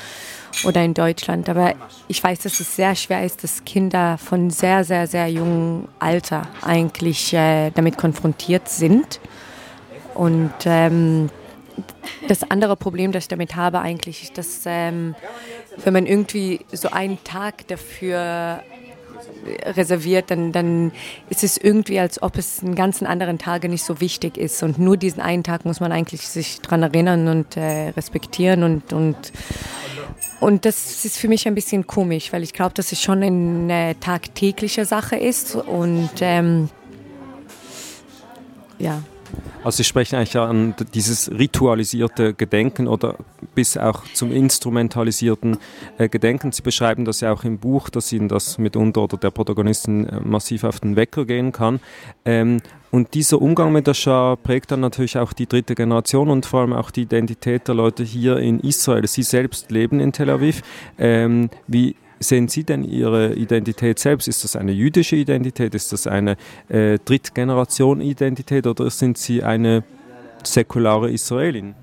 oder 0.64 0.82
in 0.84 0.94
Deutschland, 0.94 1.48
aber 1.48 1.74
ich 2.06 2.22
weiß, 2.22 2.40
dass 2.40 2.60
es 2.60 2.76
sehr 2.76 2.94
schwer 2.94 3.24
ist, 3.24 3.42
dass 3.44 3.64
Kinder 3.64 4.18
von 4.18 4.50
sehr, 4.50 4.84
sehr, 4.84 5.06
sehr 5.06 5.28
jungem 5.28 5.88
Alter 5.98 6.46
eigentlich 6.62 7.32
äh, 7.32 7.70
damit 7.70 7.96
konfrontiert 7.96 8.68
sind. 8.68 9.20
Und 10.14 10.52
ähm, 10.66 11.30
das 12.26 12.50
andere 12.50 12.76
Problem, 12.76 13.12
das 13.12 13.24
ich 13.24 13.28
damit 13.28 13.56
habe, 13.56 13.80
eigentlich, 13.80 14.24
ist, 14.24 14.38
dass 14.38 14.62
ähm, 14.66 15.14
wenn 15.84 15.92
man 15.92 16.06
irgendwie 16.06 16.60
so 16.72 16.90
einen 16.90 17.22
Tag 17.24 17.68
dafür 17.68 18.62
reserviert, 19.64 20.30
dann, 20.30 20.52
dann 20.52 20.92
ist 21.30 21.44
es 21.44 21.56
irgendwie, 21.56 21.98
als 21.98 22.22
ob 22.22 22.36
es 22.36 22.62
einen 22.62 22.74
ganzen 22.74 23.06
anderen 23.06 23.38
Tage 23.38 23.68
nicht 23.68 23.84
so 23.84 24.00
wichtig 24.00 24.36
ist. 24.36 24.62
Und 24.62 24.78
nur 24.78 24.96
diesen 24.96 25.20
einen 25.20 25.44
Tag 25.44 25.64
muss 25.64 25.80
man 25.80 25.92
eigentlich 25.92 26.22
sich 26.28 26.60
daran 26.60 26.82
erinnern 26.82 27.28
und 27.28 27.56
äh, 27.56 27.90
respektieren. 27.90 28.62
Und, 28.62 28.92
und, 28.92 29.32
und 30.40 30.64
das 30.64 31.04
ist 31.04 31.18
für 31.18 31.28
mich 31.28 31.46
ein 31.46 31.54
bisschen 31.54 31.86
komisch, 31.86 32.32
weil 32.32 32.42
ich 32.42 32.52
glaube, 32.52 32.74
dass 32.74 32.92
es 32.92 33.00
schon 33.00 33.22
eine 33.22 33.98
tagtägliche 34.00 34.84
Sache 34.84 35.16
ist. 35.16 35.54
Und 35.54 36.10
ähm, 36.20 36.68
ja. 38.78 39.02
Also 39.64 39.78
Sie 39.78 39.84
sprechen 39.84 40.16
eigentlich 40.16 40.36
an 40.36 40.74
dieses 40.94 41.30
ritualisierte 41.30 42.32
Gedenken 42.32 42.88
oder 42.88 43.16
bis 43.54 43.76
auch 43.76 44.04
zum 44.14 44.32
instrumentalisierten 44.32 45.58
äh, 45.98 46.08
Gedenken. 46.08 46.52
Sie 46.52 46.62
beschreiben 46.62 47.04
das 47.04 47.20
ja 47.20 47.32
auch 47.32 47.44
im 47.44 47.58
Buch, 47.58 47.90
dass 47.90 48.12
Ihnen 48.12 48.28
das 48.28 48.58
mitunter 48.58 49.02
oder 49.02 49.16
der 49.16 49.30
Protagonistin 49.30 50.06
äh, 50.06 50.20
massiv 50.20 50.64
auf 50.64 50.80
den 50.80 50.96
Wecker 50.96 51.24
gehen 51.24 51.52
kann. 51.52 51.80
Ähm, 52.24 52.60
und 52.90 53.14
dieser 53.14 53.42
Umgang 53.42 53.72
mit 53.72 53.86
der 53.86 53.94
Schar 53.94 54.36
prägt 54.36 54.70
dann 54.70 54.80
natürlich 54.80 55.18
auch 55.18 55.32
die 55.32 55.46
dritte 55.46 55.74
Generation 55.74 56.30
und 56.30 56.46
vor 56.46 56.60
allem 56.60 56.72
auch 56.72 56.90
die 56.90 57.02
Identität 57.02 57.68
der 57.68 57.74
Leute 57.74 58.02
hier 58.02 58.38
in 58.38 58.60
Israel. 58.60 59.06
Sie 59.06 59.22
selbst 59.22 59.70
leben 59.70 60.00
in 60.00 60.12
Tel 60.12 60.30
Aviv. 60.30 60.62
Ähm, 60.98 61.50
wie 61.66 61.96
sehen 62.20 62.48
Sie 62.48 62.64
denn 62.64 62.84
Ihre 62.84 63.34
Identität 63.34 63.98
selbst? 63.98 64.28
Ist 64.28 64.44
das 64.44 64.56
eine 64.56 64.72
jüdische 64.72 65.16
Identität? 65.16 65.74
Ist 65.74 65.92
das 65.92 66.06
eine 66.06 66.36
äh, 66.68 66.98
Drittgeneration-Identität 67.04 68.66
oder 68.66 68.90
sind 68.90 69.18
Sie 69.18 69.42
eine 69.42 69.84
säkulare 70.44 71.10
Israelin? 71.10 71.74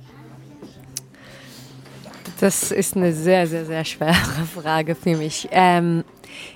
Das 2.39 2.71
ist 2.71 2.97
eine 2.97 3.13
sehr, 3.13 3.47
sehr, 3.47 3.65
sehr 3.65 3.85
schwere 3.85 4.13
Frage 4.13 4.95
für 4.95 5.15
mich. 5.15 5.47
Ähm, 5.51 6.03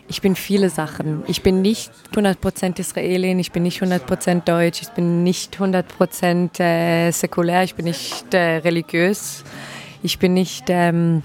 ich 0.09 0.21
bin 0.21 0.36
viele 0.36 0.69
Sachen. 0.69 1.24
Ich 1.27 1.41
bin 1.41 1.62
nicht 1.62 1.91
100% 2.13 2.79
Israelin, 2.79 3.39
ich 3.39 3.53
bin 3.53 3.63
nicht 3.63 3.81
100% 3.81 4.43
deutsch, 4.43 4.81
ich 4.81 4.89
bin 4.89 5.24
nicht 5.24 5.57
100% 5.57 6.59
äh, 6.59 7.12
säkulär, 7.12 7.63
ich 7.63 7.75
bin 7.75 7.86
nicht 7.86 8.33
äh, 8.33 8.57
religiös, 8.57 9.43
ich 10.03 10.19
bin 10.19 10.33
nicht... 10.33 10.65
Ähm, 10.67 11.24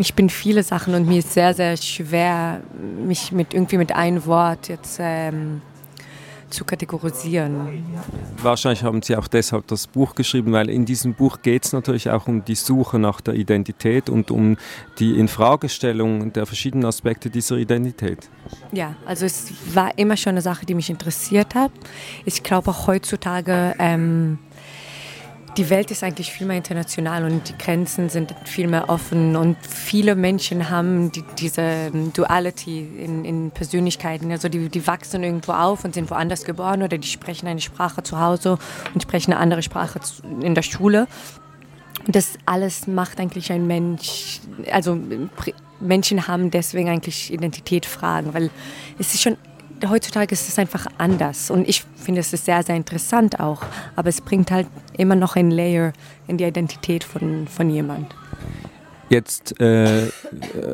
ich 0.00 0.14
bin 0.14 0.30
viele 0.30 0.62
Sachen 0.62 0.94
und 0.94 1.06
mir 1.06 1.18
ist 1.18 1.32
sehr, 1.32 1.54
sehr 1.54 1.76
schwer, 1.76 2.62
mich 3.06 3.32
mit 3.32 3.54
irgendwie 3.54 3.76
mit 3.76 3.92
einem 3.92 4.24
Wort 4.26 4.68
jetzt 4.68 4.98
ähm, 5.00 5.60
zu 6.48 6.64
kategorisieren. 6.64 7.84
Wahrscheinlich 8.42 8.82
haben 8.82 9.02
Sie 9.02 9.16
auch 9.16 9.28
deshalb 9.28 9.66
das 9.68 9.86
Buch 9.86 10.14
geschrieben, 10.14 10.52
weil 10.52 10.68
in 10.68 10.84
diesem 10.84 11.14
Buch 11.14 11.42
geht 11.42 11.64
es 11.64 11.72
natürlich 11.72 12.10
auch 12.10 12.26
um 12.26 12.44
die 12.44 12.54
Suche 12.54 12.98
nach 12.98 13.20
der 13.20 13.34
Identität 13.34 14.08
und 14.08 14.30
um 14.30 14.56
die 14.98 15.18
Infragestellung 15.18 16.32
der 16.32 16.46
verschiedenen 16.46 16.86
Aspekte 16.86 17.30
dieser 17.30 17.56
Identität. 17.56 18.28
Ja, 18.72 18.96
also 19.06 19.26
es 19.26 19.52
war 19.74 19.96
immer 19.98 20.16
schon 20.16 20.30
eine 20.30 20.42
Sache, 20.42 20.66
die 20.66 20.74
mich 20.74 20.90
interessiert 20.90 21.54
hat. 21.54 21.72
Ich 22.24 22.42
glaube 22.42 22.70
auch 22.70 22.86
heutzutage 22.86 23.74
ähm, 23.78 24.38
die 25.56 25.68
Welt 25.70 25.90
ist 25.90 26.02
eigentlich 26.04 26.32
viel 26.32 26.46
mehr 26.46 26.56
international 26.56 27.24
und 27.24 27.48
die 27.48 27.58
Grenzen 27.58 28.08
sind 28.08 28.34
viel 28.44 28.68
mehr 28.68 28.88
offen 28.88 29.36
und 29.36 29.56
viele 29.66 30.14
Menschen 30.14 30.70
haben 30.70 31.10
die, 31.12 31.24
diese 31.38 31.62
ähm, 31.62 32.12
Duality 32.12 32.80
in, 32.80 33.24
in, 33.24 33.50
Persönlichkeiten. 33.50 34.30
Also 34.30 34.48
die, 34.48 34.68
die 34.68 34.86
wachsen 34.86 35.22
irgendwo 35.24 35.52
auf 35.52 35.84
und 35.84 35.94
sind 35.94 36.10
woanders 36.10 36.44
geboren 36.44 36.82
oder 36.82 36.98
die 36.98 37.08
sprechen 37.08 37.48
eine 37.48 37.60
Sprache 37.60 38.02
zu 38.02 38.20
Hause 38.20 38.58
und 38.94 39.02
sprechen 39.02 39.32
eine 39.32 39.40
andere 39.40 39.62
Sprache 39.62 40.00
in 40.40 40.54
der 40.54 40.62
Schule. 40.62 41.08
Und 42.06 42.16
das 42.16 42.38
alles 42.46 42.86
macht 42.86 43.20
eigentlich 43.20 43.52
ein 43.52 43.66
Mensch, 43.66 44.40
also 44.72 44.98
Menschen 45.80 46.28
haben 46.28 46.50
deswegen 46.50 46.88
eigentlich 46.88 47.32
Identitätsfragen, 47.32 48.34
weil 48.34 48.50
es 48.98 49.14
ist 49.14 49.22
schon 49.22 49.36
heutzutage 49.88 50.32
ist 50.32 50.48
es 50.48 50.58
einfach 50.58 50.86
anders. 50.98 51.50
Und 51.50 51.68
ich 51.68 51.84
finde, 51.96 52.20
es 52.20 52.32
ist 52.32 52.44
sehr, 52.44 52.62
sehr 52.62 52.76
interessant 52.76 53.40
auch. 53.40 53.62
Aber 53.96 54.08
es 54.08 54.20
bringt 54.20 54.50
halt 54.50 54.66
immer 54.96 55.14
noch 55.16 55.36
ein 55.36 55.50
Layer 55.50 55.92
in 56.26 56.36
die 56.36 56.44
Identität 56.44 57.04
von, 57.04 57.48
von 57.48 57.70
jemand. 57.70 58.14
Jetzt 59.10 59.60
äh, 59.60 60.06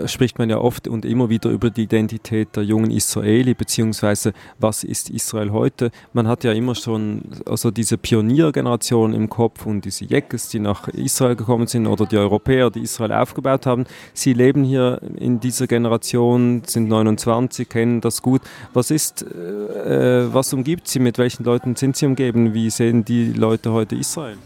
spricht 0.04 0.38
man 0.38 0.50
ja 0.50 0.58
oft 0.58 0.88
und 0.88 1.06
immer 1.06 1.30
wieder 1.30 1.48
über 1.48 1.70
die 1.70 1.84
Identität 1.84 2.54
der 2.54 2.64
jungen 2.64 2.90
Israeli, 2.90 3.54
beziehungsweise 3.54 4.34
was 4.58 4.84
ist 4.84 5.08
Israel 5.08 5.52
heute. 5.52 5.90
Man 6.12 6.28
hat 6.28 6.44
ja 6.44 6.52
immer 6.52 6.74
schon 6.74 7.22
also 7.46 7.70
diese 7.70 7.96
Pioniergeneration 7.96 9.14
im 9.14 9.30
Kopf 9.30 9.64
und 9.64 9.86
diese 9.86 10.04
Jeckes, 10.04 10.50
die 10.50 10.58
nach 10.58 10.86
Israel 10.88 11.34
gekommen 11.34 11.66
sind 11.66 11.86
oder 11.86 12.04
die 12.04 12.18
Europäer, 12.18 12.68
die 12.68 12.80
Israel 12.80 13.12
aufgebaut 13.12 13.64
haben. 13.64 13.86
Sie 14.12 14.34
leben 14.34 14.64
hier 14.64 15.00
in 15.16 15.40
dieser 15.40 15.66
Generation, 15.66 16.60
sind 16.66 16.90
29, 16.90 17.66
kennen 17.66 18.02
das 18.02 18.20
gut. 18.20 18.42
Was 18.74 18.90
ist, 18.90 19.22
äh, 19.22 20.34
was 20.34 20.52
umgibt 20.52 20.88
sie? 20.88 20.98
Mit 20.98 21.16
welchen 21.16 21.44
Leuten 21.44 21.74
sind 21.74 21.96
sie 21.96 22.04
umgeben? 22.04 22.52
Wie 22.52 22.68
sehen 22.68 23.02
die 23.02 23.32
Leute 23.32 23.72
heute 23.72 23.96
Israel? 23.96 24.36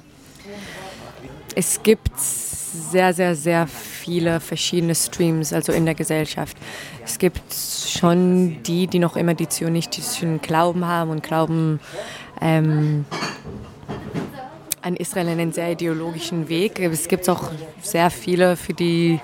Es 1.56 1.82
gibt 1.82 2.12
sehr, 2.72 3.12
sehr, 3.12 3.34
sehr 3.34 3.66
viele 3.66 4.40
verschiedene 4.40 4.94
Streams, 4.94 5.52
also 5.52 5.72
in 5.72 5.84
der 5.84 5.94
Gesellschaft. 5.94 6.56
Es 7.04 7.18
gibt 7.18 7.52
schon 7.52 8.62
die, 8.62 8.86
die 8.86 8.98
noch 8.98 9.16
immer 9.16 9.34
die 9.34 9.48
zionistischen 9.48 10.40
Glauben 10.40 10.86
haben 10.86 11.10
und 11.10 11.22
glauben 11.22 11.80
ähm, 12.40 13.04
an 14.82 14.96
Israel 14.96 15.28
einen 15.28 15.52
sehr 15.52 15.72
ideologischen 15.72 16.48
Weg. 16.48 16.78
Es 16.80 17.08
gibt 17.08 17.28
auch 17.28 17.50
sehr 17.82 18.10
viele, 18.10 18.56
für 18.56 18.72
die 18.72 19.20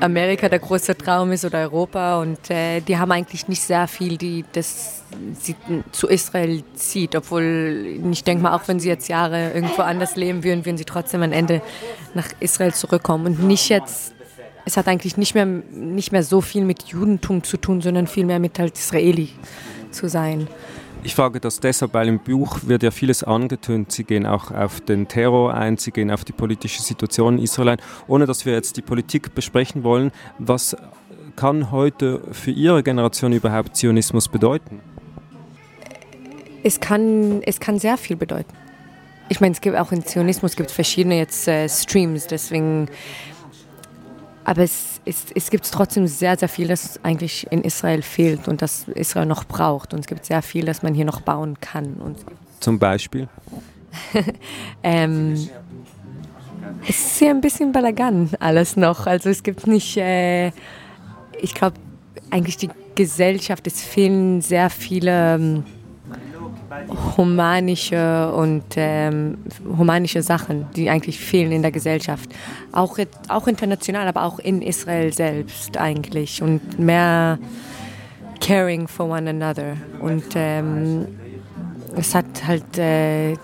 Amerika 0.00 0.48
der 0.48 0.58
große 0.58 0.96
Traum 0.96 1.32
ist 1.32 1.44
oder 1.44 1.58
Europa 1.58 2.20
und 2.20 2.50
äh, 2.50 2.80
die 2.80 2.96
haben 2.98 3.12
eigentlich 3.12 3.48
nicht 3.48 3.62
sehr 3.62 3.86
viel, 3.88 4.16
die 4.16 4.44
das 4.52 5.02
sie, 5.38 5.56
zu 5.92 6.08
Israel 6.08 6.62
zieht, 6.74 7.16
obwohl 7.16 7.98
ich 8.10 8.24
denke 8.24 8.42
mal, 8.42 8.54
auch 8.54 8.68
wenn 8.68 8.80
sie 8.80 8.88
jetzt 8.88 9.08
Jahre 9.08 9.52
irgendwo 9.52 9.82
anders 9.82 10.16
leben 10.16 10.44
würden, 10.44 10.64
würden 10.64 10.78
sie 10.78 10.84
trotzdem 10.84 11.22
am 11.22 11.32
Ende 11.32 11.62
nach 12.14 12.28
Israel 12.40 12.74
zurückkommen 12.74 13.26
und 13.26 13.44
nicht 13.44 13.68
jetzt 13.68 14.14
es 14.64 14.76
hat 14.76 14.88
eigentlich 14.88 15.16
nicht 15.16 15.34
mehr, 15.34 15.46
nicht 15.46 16.12
mehr 16.12 16.22
so 16.22 16.40
viel 16.40 16.64
mit 16.64 16.84
Judentum 16.84 17.42
zu 17.42 17.56
tun, 17.56 17.80
sondern 17.80 18.06
vielmehr 18.06 18.38
mit 18.38 18.58
halt 18.58 18.76
Israeli 18.76 19.30
zu 19.90 20.08
sein. 20.08 20.48
Ich 21.02 21.14
frage 21.14 21.40
das 21.40 21.60
deshalb, 21.60 21.94
weil 21.94 22.08
im 22.08 22.18
Buch 22.18 22.58
wird 22.64 22.82
ja 22.82 22.90
vieles 22.90 23.24
angetönt. 23.24 23.90
Sie 23.90 24.04
gehen 24.04 24.26
auch 24.26 24.50
auf 24.50 24.80
den 24.80 25.08
Terror 25.08 25.54
ein, 25.54 25.78
Sie 25.78 25.92
gehen 25.92 26.10
auf 26.10 26.24
die 26.24 26.32
politische 26.32 26.82
Situation 26.82 27.38
in 27.38 27.44
Israel 27.44 27.70
ein. 27.70 27.78
Ohne 28.06 28.26
dass 28.26 28.44
wir 28.44 28.52
jetzt 28.52 28.76
die 28.76 28.82
Politik 28.82 29.34
besprechen 29.34 29.82
wollen, 29.82 30.12
was 30.38 30.76
kann 31.36 31.70
heute 31.70 32.20
für 32.32 32.50
Ihre 32.50 32.82
Generation 32.82 33.32
überhaupt 33.32 33.76
Zionismus 33.76 34.28
bedeuten? 34.28 34.80
Es 36.62 36.80
kann, 36.80 37.42
es 37.42 37.60
kann 37.60 37.78
sehr 37.78 37.96
viel 37.96 38.16
bedeuten. 38.16 38.52
Ich 39.30 39.40
meine, 39.40 39.52
es 39.52 39.62
gibt 39.62 39.76
auch 39.76 39.92
in 39.92 40.04
Zionismus 40.04 40.54
gibt 40.54 40.70
verschiedene 40.70 41.16
jetzt 41.16 41.48
äh, 41.48 41.66
Streams, 41.68 42.26
deswegen 42.26 42.88
aber 44.44 44.62
es, 44.62 44.89
es, 45.04 45.26
es 45.34 45.50
gibt 45.50 45.70
trotzdem 45.70 46.06
sehr, 46.06 46.36
sehr 46.36 46.48
viel, 46.48 46.68
das 46.68 47.02
eigentlich 47.02 47.46
in 47.50 47.62
Israel 47.62 48.02
fehlt 48.02 48.48
und 48.48 48.62
das 48.62 48.86
Israel 48.88 49.26
noch 49.26 49.44
braucht. 49.44 49.94
Und 49.94 50.00
es 50.00 50.06
gibt 50.06 50.24
sehr 50.26 50.42
viel, 50.42 50.64
das 50.64 50.82
man 50.82 50.94
hier 50.94 51.04
noch 51.04 51.20
bauen 51.20 51.58
kann. 51.60 51.94
Und 51.94 52.18
Zum 52.60 52.78
Beispiel? 52.78 53.28
ähm, 54.82 55.34
es 56.88 57.00
ist 57.00 57.18
hier 57.18 57.30
ein 57.30 57.40
bisschen 57.40 57.72
Balagan 57.72 58.30
alles 58.38 58.76
noch. 58.76 59.06
Also 59.06 59.30
es 59.30 59.42
gibt 59.42 59.66
nicht, 59.66 59.96
äh, 59.96 60.48
ich 61.40 61.54
glaube, 61.54 61.76
eigentlich 62.30 62.56
die 62.56 62.70
Gesellschaft, 62.94 63.66
es 63.66 63.82
fehlen 63.82 64.40
sehr 64.40 64.70
viele... 64.70 65.64
Humanische 67.16 68.32
und 68.32 68.64
ähm, 68.76 69.38
humanische 69.76 70.22
Sachen, 70.22 70.66
die 70.76 70.90
eigentlich 70.90 71.18
fehlen 71.18 71.52
in 71.52 71.62
der 71.62 71.72
Gesellschaft. 71.72 72.30
Auch, 72.72 72.98
auch 73.28 73.46
international, 73.46 74.06
aber 74.06 74.24
auch 74.24 74.38
in 74.38 74.62
Israel 74.62 75.12
selbst 75.12 75.76
eigentlich. 75.76 76.42
Und 76.42 76.78
mehr 76.78 77.38
caring 78.40 78.88
for 78.88 79.06
one 79.06 79.28
another. 79.28 79.76
Und 80.00 80.24
ähm, 80.34 81.06
es 81.96 82.14
hat 82.14 82.46
halt 82.46 82.78
äh, 82.78 83.36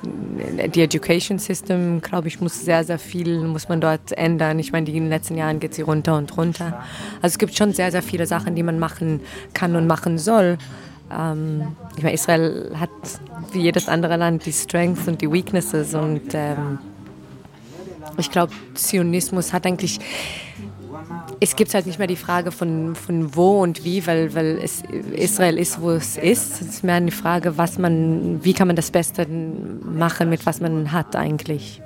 die 0.69 0.83
Education 0.83 1.39
System, 1.39 2.01
glaube 2.01 2.29
ich, 2.29 2.41
muss 2.41 2.65
sehr, 2.65 2.85
sehr 2.85 2.99
viel 2.99 3.41
muss 3.41 3.69
man 3.69 3.81
dort 3.81 4.13
ändern. 4.13 4.59
Ich 4.59 4.73
meine, 4.73 4.89
in 4.89 4.95
den 4.95 5.09
letzten 5.09 5.37
Jahren 5.37 5.61
geht 5.61 5.75
sie 5.75 5.83
runter 5.83 6.17
und 6.17 6.37
runter. 6.37 6.85
Also 7.17 7.35
es 7.35 7.39
gibt 7.39 7.57
schon 7.57 7.73
sehr, 7.73 7.91
sehr 7.91 8.03
viele 8.03 8.27
Sachen, 8.27 8.55
die 8.55 8.63
man 8.63 8.79
machen 8.79 9.21
kann 9.53 9.75
und 9.77 9.87
machen 9.87 10.19
soll. 10.19 10.59
Ähm, 11.11 11.77
ich 11.97 12.03
meine, 12.03 12.15
Israel 12.15 12.77
hat 12.79 12.91
wie 13.53 13.61
jedes 13.61 13.89
andere 13.89 14.17
Land 14.17 14.47
die 14.47 14.53
Strengths 14.53 15.07
und 15.09 15.21
die 15.21 15.31
Weaknesses 15.31 15.95
und 15.95 16.35
ähm, 16.35 16.79
ich 18.19 18.31
glaube, 18.31 18.53
Zionismus 18.75 19.53
hat 19.53 19.67
eigentlich 19.67 20.01
es 21.41 21.57
gibt 21.57 21.75
halt 21.75 21.87
nicht 21.87 21.99
mehr 21.99 22.09
die 22.09 22.17
Frage 22.17 22.51
von, 22.51 22.95
von 22.95 23.35
wo 23.35 23.63
und 23.63 23.85
wie, 23.85 24.07
weil, 24.07 24.35
weil 24.35 24.59
es, 24.63 24.83
Israel 25.13 25.59
ist, 25.59 25.81
wo 25.81 25.91
es 25.91 26.17
ist. 26.17 26.61
Es 26.61 26.69
ist 26.69 26.85
mehr 26.85 26.95
eine 26.95 27.11
Frage, 27.11 27.59
was 27.59 27.79
man, 27.79 28.41
wie 28.43 28.53
kann 28.53 28.67
man 28.67 28.77
das 28.77 28.91
Beste 28.91 29.27
machen, 29.29 30.31
mit 30.31 30.47
was 30.47 30.61
man 30.61 30.93
hat 30.93 31.15
eigentlich. 31.17 31.83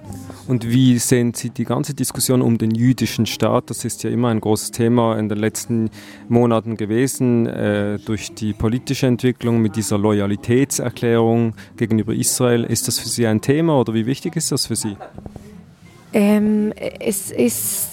Und 0.47 0.69
wie 0.69 0.99
sehen 0.99 1.35
Sie 1.35 1.51
die 1.51 1.65
ganze 1.65 1.95
Diskussion 1.95 2.43
um 2.43 2.59
den 2.59 2.73
jüdischen 2.73 3.27
Staat? 3.27 3.71
Das 3.71 3.85
ist 3.85 4.03
ja 4.03 4.11
immer 4.11 4.29
ein 4.29 4.41
großes 4.41 4.73
Thema 4.73 5.17
in 5.17 5.29
den 5.29 5.39
letzten 5.39 5.91
Monaten 6.29 6.77
gewesen, 6.77 7.47
äh, 7.47 7.99
durch 7.99 8.35
die 8.35 8.53
politische 8.53 9.07
Entwicklung 9.07 9.61
mit 9.61 9.77
dieser 9.77 9.99
Loyalitätserklärung 9.99 11.55
gegenüber 11.77 12.15
Israel. 12.15 12.65
Ist 12.65 12.89
das 12.89 12.99
für 12.99 13.09
Sie 13.09 13.27
ein 13.27 13.41
Thema 13.41 13.79
oder 13.79 13.95
wie 13.95 14.07
wichtig 14.07 14.37
ist 14.37 14.51
das 14.51 14.67
für 14.67 14.77
Sie? 14.77 14.97
Ähm, 16.13 16.73
es, 16.99 17.31
ist, 17.31 17.89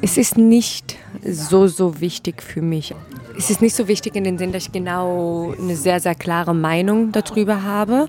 es 0.00 0.16
ist 0.16 0.36
nicht 0.36 0.96
so, 1.24 1.66
so 1.66 2.00
wichtig 2.00 2.42
für 2.42 2.62
mich. 2.62 2.94
Es 3.36 3.50
ist 3.50 3.62
nicht 3.62 3.74
so 3.74 3.88
wichtig 3.88 4.14
in 4.16 4.24
dem 4.24 4.38
Sinn, 4.38 4.52
dass 4.52 4.66
ich 4.66 4.72
genau 4.72 5.54
eine 5.58 5.76
sehr, 5.76 6.00
sehr 6.00 6.14
klare 6.14 6.54
Meinung 6.54 7.12
darüber 7.12 7.62
habe. 7.62 8.08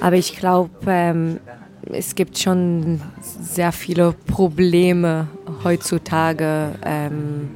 Aber 0.00 0.16
ich 0.16 0.36
glaube, 0.36 0.70
ähm, 0.86 1.40
es 1.92 2.14
gibt 2.14 2.38
schon 2.38 3.00
sehr 3.40 3.72
viele 3.72 4.12
Probleme 4.26 5.28
heutzutage, 5.62 6.72
ähm, 6.82 7.50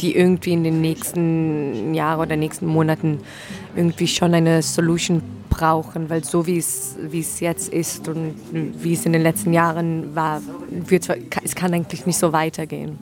die 0.00 0.16
irgendwie 0.16 0.52
in 0.52 0.64
den 0.64 0.80
nächsten 0.80 1.94
Jahren 1.94 2.20
oder 2.20 2.36
nächsten 2.36 2.66
Monaten 2.66 3.18
irgendwie 3.76 4.06
schon 4.06 4.34
eine 4.34 4.62
Solution 4.62 5.22
brauchen, 5.50 6.08
weil 6.08 6.24
so 6.24 6.46
wie 6.46 6.56
es, 6.58 7.40
jetzt 7.40 7.68
ist 7.68 8.08
und 8.08 8.34
wie 8.52 8.94
es 8.94 9.04
in 9.04 9.12
den 9.12 9.22
letzten 9.22 9.52
Jahren 9.52 10.14
war, 10.14 10.40
wird, 10.70 11.08
es 11.44 11.54
kann 11.54 11.74
eigentlich 11.74 12.06
nicht 12.06 12.16
so 12.16 12.32
weitergehen. 12.32 12.98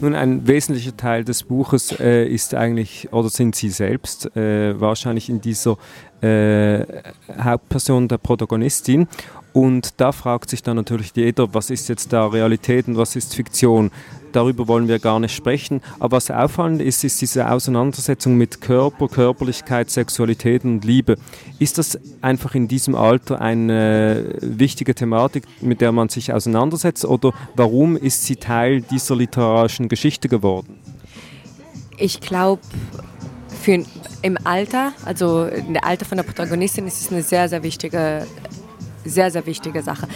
Nun, 0.00 0.14
ein 0.14 0.46
wesentlicher 0.46 0.94
Teil 0.94 1.24
des 1.24 1.44
Buches 1.44 1.98
äh, 1.98 2.26
ist 2.26 2.54
eigentlich, 2.54 3.12
oder 3.12 3.30
sind 3.30 3.54
Sie 3.54 3.70
selbst 3.70 4.36
äh, 4.36 4.78
wahrscheinlich 4.78 5.30
in 5.30 5.40
dieser 5.40 5.78
äh, 6.20 6.84
Hauptperson 7.40 8.06
der 8.08 8.18
Protagonistin. 8.18 9.08
Und 9.54 9.98
da 9.98 10.12
fragt 10.12 10.50
sich 10.50 10.62
dann 10.62 10.76
natürlich 10.76 11.12
jeder, 11.14 11.54
was 11.54 11.70
ist 11.70 11.88
jetzt 11.88 12.12
da 12.12 12.26
Realität 12.26 12.88
und 12.88 12.98
was 12.98 13.16
ist 13.16 13.34
Fiktion? 13.34 13.90
Darüber 14.36 14.68
wollen 14.68 14.86
wir 14.86 14.98
gar 14.98 15.18
nicht 15.18 15.34
sprechen. 15.34 15.80
Aber 15.98 16.18
was 16.18 16.30
auffallend 16.30 16.82
ist, 16.82 17.02
ist 17.04 17.22
diese 17.22 17.50
Auseinandersetzung 17.50 18.36
mit 18.36 18.60
Körper, 18.60 19.08
Körperlichkeit, 19.08 19.88
Sexualität 19.90 20.62
und 20.62 20.84
Liebe. 20.84 21.16
Ist 21.58 21.78
das 21.78 21.98
einfach 22.20 22.54
in 22.54 22.68
diesem 22.68 22.94
Alter 22.94 23.40
eine 23.40 24.34
wichtige 24.42 24.94
Thematik, 24.94 25.44
mit 25.62 25.80
der 25.80 25.90
man 25.90 26.10
sich 26.10 26.34
auseinandersetzt? 26.34 27.06
Oder 27.06 27.32
warum 27.54 27.96
ist 27.96 28.26
sie 28.26 28.36
Teil 28.36 28.82
dieser 28.82 29.16
literarischen 29.16 29.88
Geschichte 29.88 30.28
geworden? 30.28 30.80
Ich 31.96 32.20
glaube, 32.20 32.60
im 34.20 34.36
Alter, 34.44 34.92
also 35.06 35.46
der 35.46 35.82
Alter 35.82 36.04
von 36.04 36.18
der 36.18 36.24
Protagonistin, 36.24 36.86
ist 36.86 37.00
es 37.00 37.10
eine 37.10 37.22
sehr, 37.22 37.48
sehr 37.48 37.62
wichtige 37.62 38.26
sehr, 39.06 39.30
sehr 39.30 39.46
wichtige 39.46 39.82
Sache. 39.82 40.08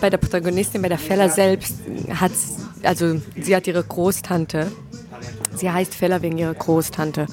Bei 0.00 0.10
der 0.10 0.18
Protagonistin, 0.18 0.82
bei 0.82 0.88
der 0.88 0.98
Feller 0.98 1.28
selbst, 1.28 1.76
hat 2.10 2.32
also 2.84 3.20
sie 3.36 3.54
hat 3.54 3.66
ihre 3.66 3.82
Großtante. 3.82 4.70
Sie 5.54 5.70
heißt 5.70 5.94
Feller 5.94 6.22
wegen 6.22 6.38
ihrer 6.38 6.54
Großtante. 6.54 7.26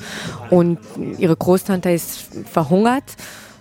Und 0.49 0.79
ihre 1.17 1.35
Großtante 1.35 1.91
ist 1.91 2.27
verhungert. 2.51 3.15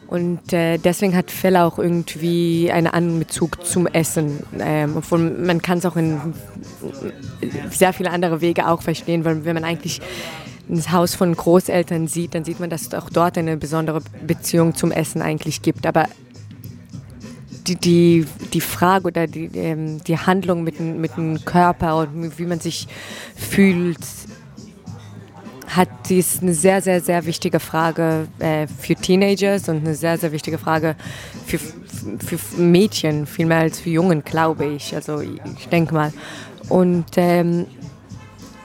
Und 0.08 0.54
äh, 0.54 0.78
deswegen 0.78 1.14
hat 1.14 1.30
Feller 1.30 1.66
auch 1.66 1.78
irgendwie 1.78 2.72
einen 2.72 2.86
anderen 2.86 3.18
Bezug 3.18 3.64
zum 3.66 3.86
Essen. 3.86 4.42
Ähm, 4.58 4.94
obwohl 4.96 5.18
man 5.18 5.60
kann 5.60 5.78
es 5.78 5.86
auch 5.86 5.96
in 5.96 6.32
sehr 7.70 7.92
viele 7.92 8.10
andere 8.10 8.40
Wege 8.40 8.68
auch 8.68 8.80
verstehen, 8.80 9.26
weil 9.26 9.44
wenn 9.44 9.54
man 9.54 9.64
eigentlich 9.64 10.00
das 10.66 10.92
Haus 10.92 11.14
von 11.14 11.34
Großeltern 11.34 12.08
sieht, 12.08 12.34
dann 12.34 12.44
sieht 12.44 12.58
man, 12.60 12.70
dass 12.70 12.82
es 12.82 12.94
auch 12.94 13.10
dort 13.10 13.36
eine 13.36 13.56
besondere 13.56 14.00
Beziehung 14.26 14.74
zum 14.74 14.92
Essen 14.92 15.20
eigentlich 15.22 15.60
gibt. 15.62 15.86
Aber 15.86 16.06
die, 17.68 17.76
die, 17.76 18.26
die 18.52 18.60
Frage 18.60 19.06
oder 19.06 19.26
die, 19.26 19.50
ähm, 19.54 20.02
die 20.04 20.18
Handlung 20.18 20.64
mit, 20.64 20.80
mit 20.80 21.16
dem 21.16 21.44
Körper 21.44 21.98
und 21.98 22.38
wie 22.38 22.46
man 22.46 22.60
sich 22.60 22.88
fühlt, 23.36 23.98
hat 25.68 25.88
die 26.08 26.18
ist 26.18 26.42
eine 26.42 26.54
sehr, 26.54 26.80
sehr, 26.80 27.00
sehr 27.02 27.26
wichtige 27.26 27.60
Frage 27.60 28.26
äh, 28.38 28.66
für 28.66 28.94
Teenagers 28.94 29.68
und 29.68 29.78
eine 29.78 29.94
sehr, 29.94 30.16
sehr 30.16 30.32
wichtige 30.32 30.56
Frage 30.56 30.96
für, 31.46 31.58
für 31.58 32.38
Mädchen, 32.56 33.26
viel 33.26 33.44
mehr 33.44 33.58
als 33.58 33.80
für 33.80 33.90
Jungen, 33.90 34.24
glaube 34.24 34.64
ich. 34.64 34.94
Also 34.94 35.20
ich 35.20 35.68
denke 35.68 35.92
mal. 35.92 36.12
Und 36.70 37.06
ähm, 37.16 37.66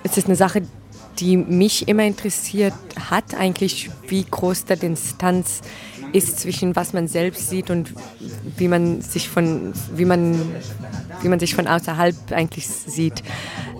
es 0.04 0.18
ist 0.18 0.28
eine 0.28 0.38
Sache, 0.38 0.62
die 1.20 1.36
mich 1.36 1.88
immer 1.88 2.04
interessiert 2.04 2.74
hat, 3.10 3.36
eigentlich, 3.36 3.90
wie 4.08 4.24
groß 4.24 4.66
der 4.66 4.78
Distanz 4.78 5.60
ist 5.60 5.93
zwischen 6.22 6.76
was 6.76 6.94
man 6.94 7.08
selbst 7.08 7.50
sieht 7.50 7.70
und 7.70 7.94
wie 8.58 8.68
man 8.68 9.02
sich 9.02 9.30
von, 9.30 9.74
wie 9.96 10.06
man, 10.06 10.40
wie 11.22 11.28
man 11.28 11.40
sich 11.40 11.56
von 11.56 11.68
außerhalb 11.68 12.16
eigentlich 12.32 12.68
sieht. 12.68 13.24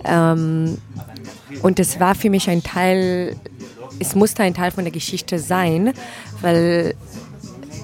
Ähm, 0.04 0.78
und 1.62 1.78
es 1.78 2.00
war 2.00 2.14
für 2.14 2.30
mich 2.30 2.50
ein 2.50 2.62
Teil, 2.62 3.36
es 4.00 4.14
musste 4.14 4.42
ein 4.42 4.54
Teil 4.54 4.70
von 4.70 4.84
der 4.84 4.92
Geschichte 4.92 5.38
sein, 5.38 5.92
weil 6.40 6.94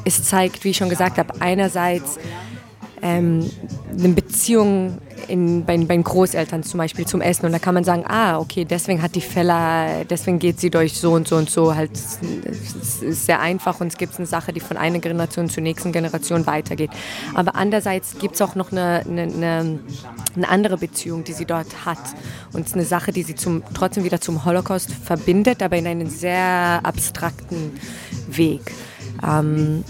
es 0.05 0.25
zeigt, 0.25 0.65
wie 0.65 0.71
ich 0.71 0.77
schon 0.77 0.89
gesagt 0.89 1.19
habe, 1.19 1.41
einerseits 1.41 2.19
ähm, 3.03 3.49
eine 3.97 4.09
Beziehung 4.11 4.99
in, 5.31 5.65
bei, 5.65 5.77
bei 5.79 5.95
den 5.95 6.05
Großeltern 6.05 6.63
zum 6.63 6.79
Beispiel 6.79 7.07
zum 7.07 7.21
Essen 7.21 7.47
und 7.47 7.53
da 7.53 7.59
kann 7.59 7.75
man 7.75 7.85
sagen, 7.85 8.05
ah, 8.07 8.39
okay, 8.39 8.65
deswegen 8.65 9.03
hat 9.03 9.15
die 9.15 9.21
Fella, 9.21 10.05
deswegen 10.05 10.39
geht 10.39 10.61
sie 10.61 10.71
durch 10.71 10.95
so 10.95 11.13
und 11.13 11.29
so 11.29 11.37
und 11.37 11.49
so. 11.49 11.75
Halt, 11.75 11.93
es 11.93 13.03
ist 13.03 13.27
sehr 13.27 13.41
einfach 13.41 13.81
und 13.81 13.89
es 13.89 13.97
gibt 13.97 14.17
eine 14.19 14.27
Sache, 14.27 14.53
die 14.53 14.61
von 14.61 14.77
einer 14.77 14.99
Generation 14.99 15.49
zur 15.49 15.63
nächsten 15.63 15.93
Generation 15.93 16.47
weitergeht. 16.47 16.91
Aber 17.35 17.55
andererseits 17.55 18.19
gibt 18.19 18.35
es 18.35 18.43
auch 18.43 18.55
noch 18.55 18.73
eine, 18.73 19.05
eine, 19.07 19.23
eine, 20.37 20.49
andere 20.49 20.77
Beziehung, 20.77 21.25
die 21.25 21.33
sie 21.33 21.45
dort 21.45 21.87
hat 21.87 21.99
und 22.53 22.63
es 22.63 22.69
ist 22.69 22.75
eine 22.75 22.85
Sache, 22.85 23.13
die 23.13 23.23
sie 23.23 23.35
zum, 23.35 23.63
trotzdem 23.75 24.05
wieder 24.05 24.21
zum 24.21 24.45
Holocaust 24.45 24.93
verbindet, 24.93 25.63
aber 25.63 25.77
in 25.77 25.87
einem 25.87 26.09
sehr 26.09 26.81
abstrakten 26.83 27.73
Weg. 28.29 28.73
Ähm, 29.27 29.85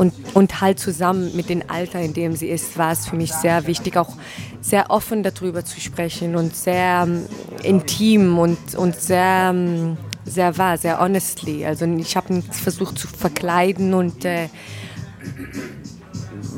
und, 0.00 0.14
und 0.32 0.62
halt 0.62 0.78
zusammen 0.78 1.36
mit 1.36 1.50
dem 1.50 1.62
Alter, 1.68 2.00
in 2.00 2.14
dem 2.14 2.34
sie 2.34 2.48
ist, 2.48 2.78
war 2.78 2.92
es 2.92 3.06
für 3.06 3.16
mich 3.16 3.34
sehr 3.34 3.66
wichtig, 3.66 3.98
auch 3.98 4.16
sehr 4.62 4.90
offen 4.90 5.22
darüber 5.22 5.62
zu 5.62 5.78
sprechen 5.78 6.36
und 6.36 6.56
sehr 6.56 7.02
um, 7.06 7.26
intim 7.62 8.38
und, 8.38 8.74
und 8.76 8.96
sehr, 8.96 9.50
um, 9.52 9.98
sehr 10.24 10.56
wahr, 10.56 10.78
sehr 10.78 11.00
honestly. 11.00 11.66
Also 11.66 11.84
ich 11.84 12.16
habe 12.16 12.40
versucht 12.50 12.98
zu 12.98 13.08
verkleiden 13.08 13.92
und 13.92 14.24
äh, 14.24 14.48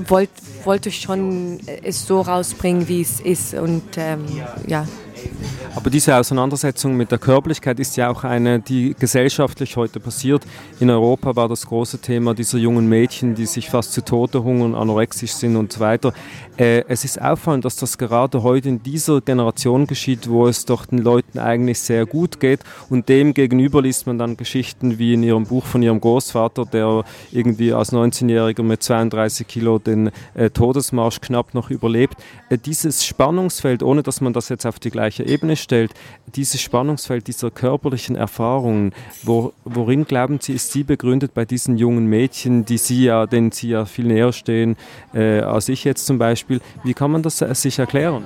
wollte 0.07 0.41
wollte 0.65 0.93
schon 0.93 1.59
es 1.83 2.07
so 2.07 2.21
rausbringen, 2.21 2.87
wie 2.87 3.01
es 3.01 3.19
ist. 3.19 3.55
Und 3.55 3.83
ähm, 3.97 4.25
ja. 4.69 4.87
Aber 5.75 5.89
diese 5.89 6.15
Auseinandersetzung 6.17 6.99
mit 6.99 7.11
der 7.11 7.19
Körperlichkeit 7.19 7.81
ist 7.81 7.97
ja 7.97 8.11
auch 8.11 8.25
eine, 8.25 8.61
die 8.61 8.95
gesellschaftlich 8.99 9.77
heute 9.77 10.01
passiert. 10.01 10.45
In 10.81 10.91
Europa 10.91 11.35
war 11.35 11.49
das 11.49 11.67
große 11.67 11.99
Thema 11.99 12.35
dieser 12.35 12.59
jungen 12.59 12.91
Mädchen, 12.91 13.35
die 13.35 13.47
sich 13.47 13.71
fast 13.71 13.95
zu 13.95 14.05
Tode 14.05 14.45
hungern, 14.45 14.75
anorexisch 14.75 15.33
sind 15.33 15.57
und 15.57 15.73
so 15.73 15.81
weiter. 15.81 16.13
Äh, 16.59 16.85
es 16.89 17.05
ist 17.05 17.21
auffallend, 17.21 17.65
dass 17.65 17.77
das 17.77 17.97
gerade 17.97 18.43
heute 18.43 18.69
in 18.69 18.83
dieser 18.83 19.23
Generation 19.23 19.87
geschieht, 19.87 20.29
wo 20.29 20.47
es 20.47 20.67
doch 20.67 20.85
den 20.85 20.99
Leuten 20.99 21.39
eigentlich 21.39 21.81
sehr 21.81 22.05
gut 22.05 22.39
geht 22.39 22.61
und 22.91 23.09
dem 23.09 23.33
gegenüber 23.33 23.81
liest 23.81 24.07
man 24.07 24.19
dann 24.19 24.37
Geschichten 24.37 24.99
wie 24.99 25.15
in 25.15 25.23
ihrem 25.23 25.45
Buch 25.45 25.65
von 25.65 25.83
ihrem 25.83 26.01
Großvater, 26.01 26.67
der 26.67 27.05
irgendwie 27.31 27.73
als 27.73 27.93
19-Jähriger 27.93 28.63
mit 28.63 28.83
32 28.83 29.47
Kilo 29.47 29.79
den 29.79 30.11
äh, 30.35 30.51
Todesmarsch 30.51 31.23
knapp 31.23 31.55
noch 31.55 31.71
überlebt. 31.71 32.17
Äh, 32.51 32.59
dieses 32.59 33.07
Spannungsfeld, 33.07 33.83
ohne 33.83 34.03
dass 34.03 34.21
man 34.21 34.35
das 34.35 34.51
jetzt 34.51 34.67
auf 34.67 34.79
die 34.79 34.91
gleiche 34.91 35.25
Ebene 35.25 35.57
stellt, 35.63 35.93
dieses 36.35 36.61
Spannungsfeld 36.61 37.27
dieser 37.27 37.51
körperlichen 37.51 38.17
Erfahrungen, 38.17 38.93
wo, 39.23 39.53
worin 39.65 40.05
glauben 40.05 40.39
Sie, 40.41 40.53
ist 40.53 40.73
sie 40.73 40.85
begründet 40.85 41.35
bei 41.35 41.45
diesen 41.45 41.77
jungen 41.77 42.07
Mädchen, 42.07 42.65
die 42.65 42.79
Sie 42.79 43.05
ja, 43.05 43.27
denen 43.27 43.53
Sie 43.53 43.69
ja 43.69 43.85
viel 43.85 44.07
näher 44.07 44.33
stehen 44.33 44.77
äh, 45.15 45.41
als 45.41 45.69
ich 45.69 45.85
jetzt 45.85 46.07
zum 46.07 46.19
Beispiel? 46.19 46.61
Wie 46.85 46.95
kann 46.95 47.11
man 47.11 47.23
das 47.23 47.41
äh, 47.41 47.55
sich 47.55 47.79
erklären? 47.79 48.25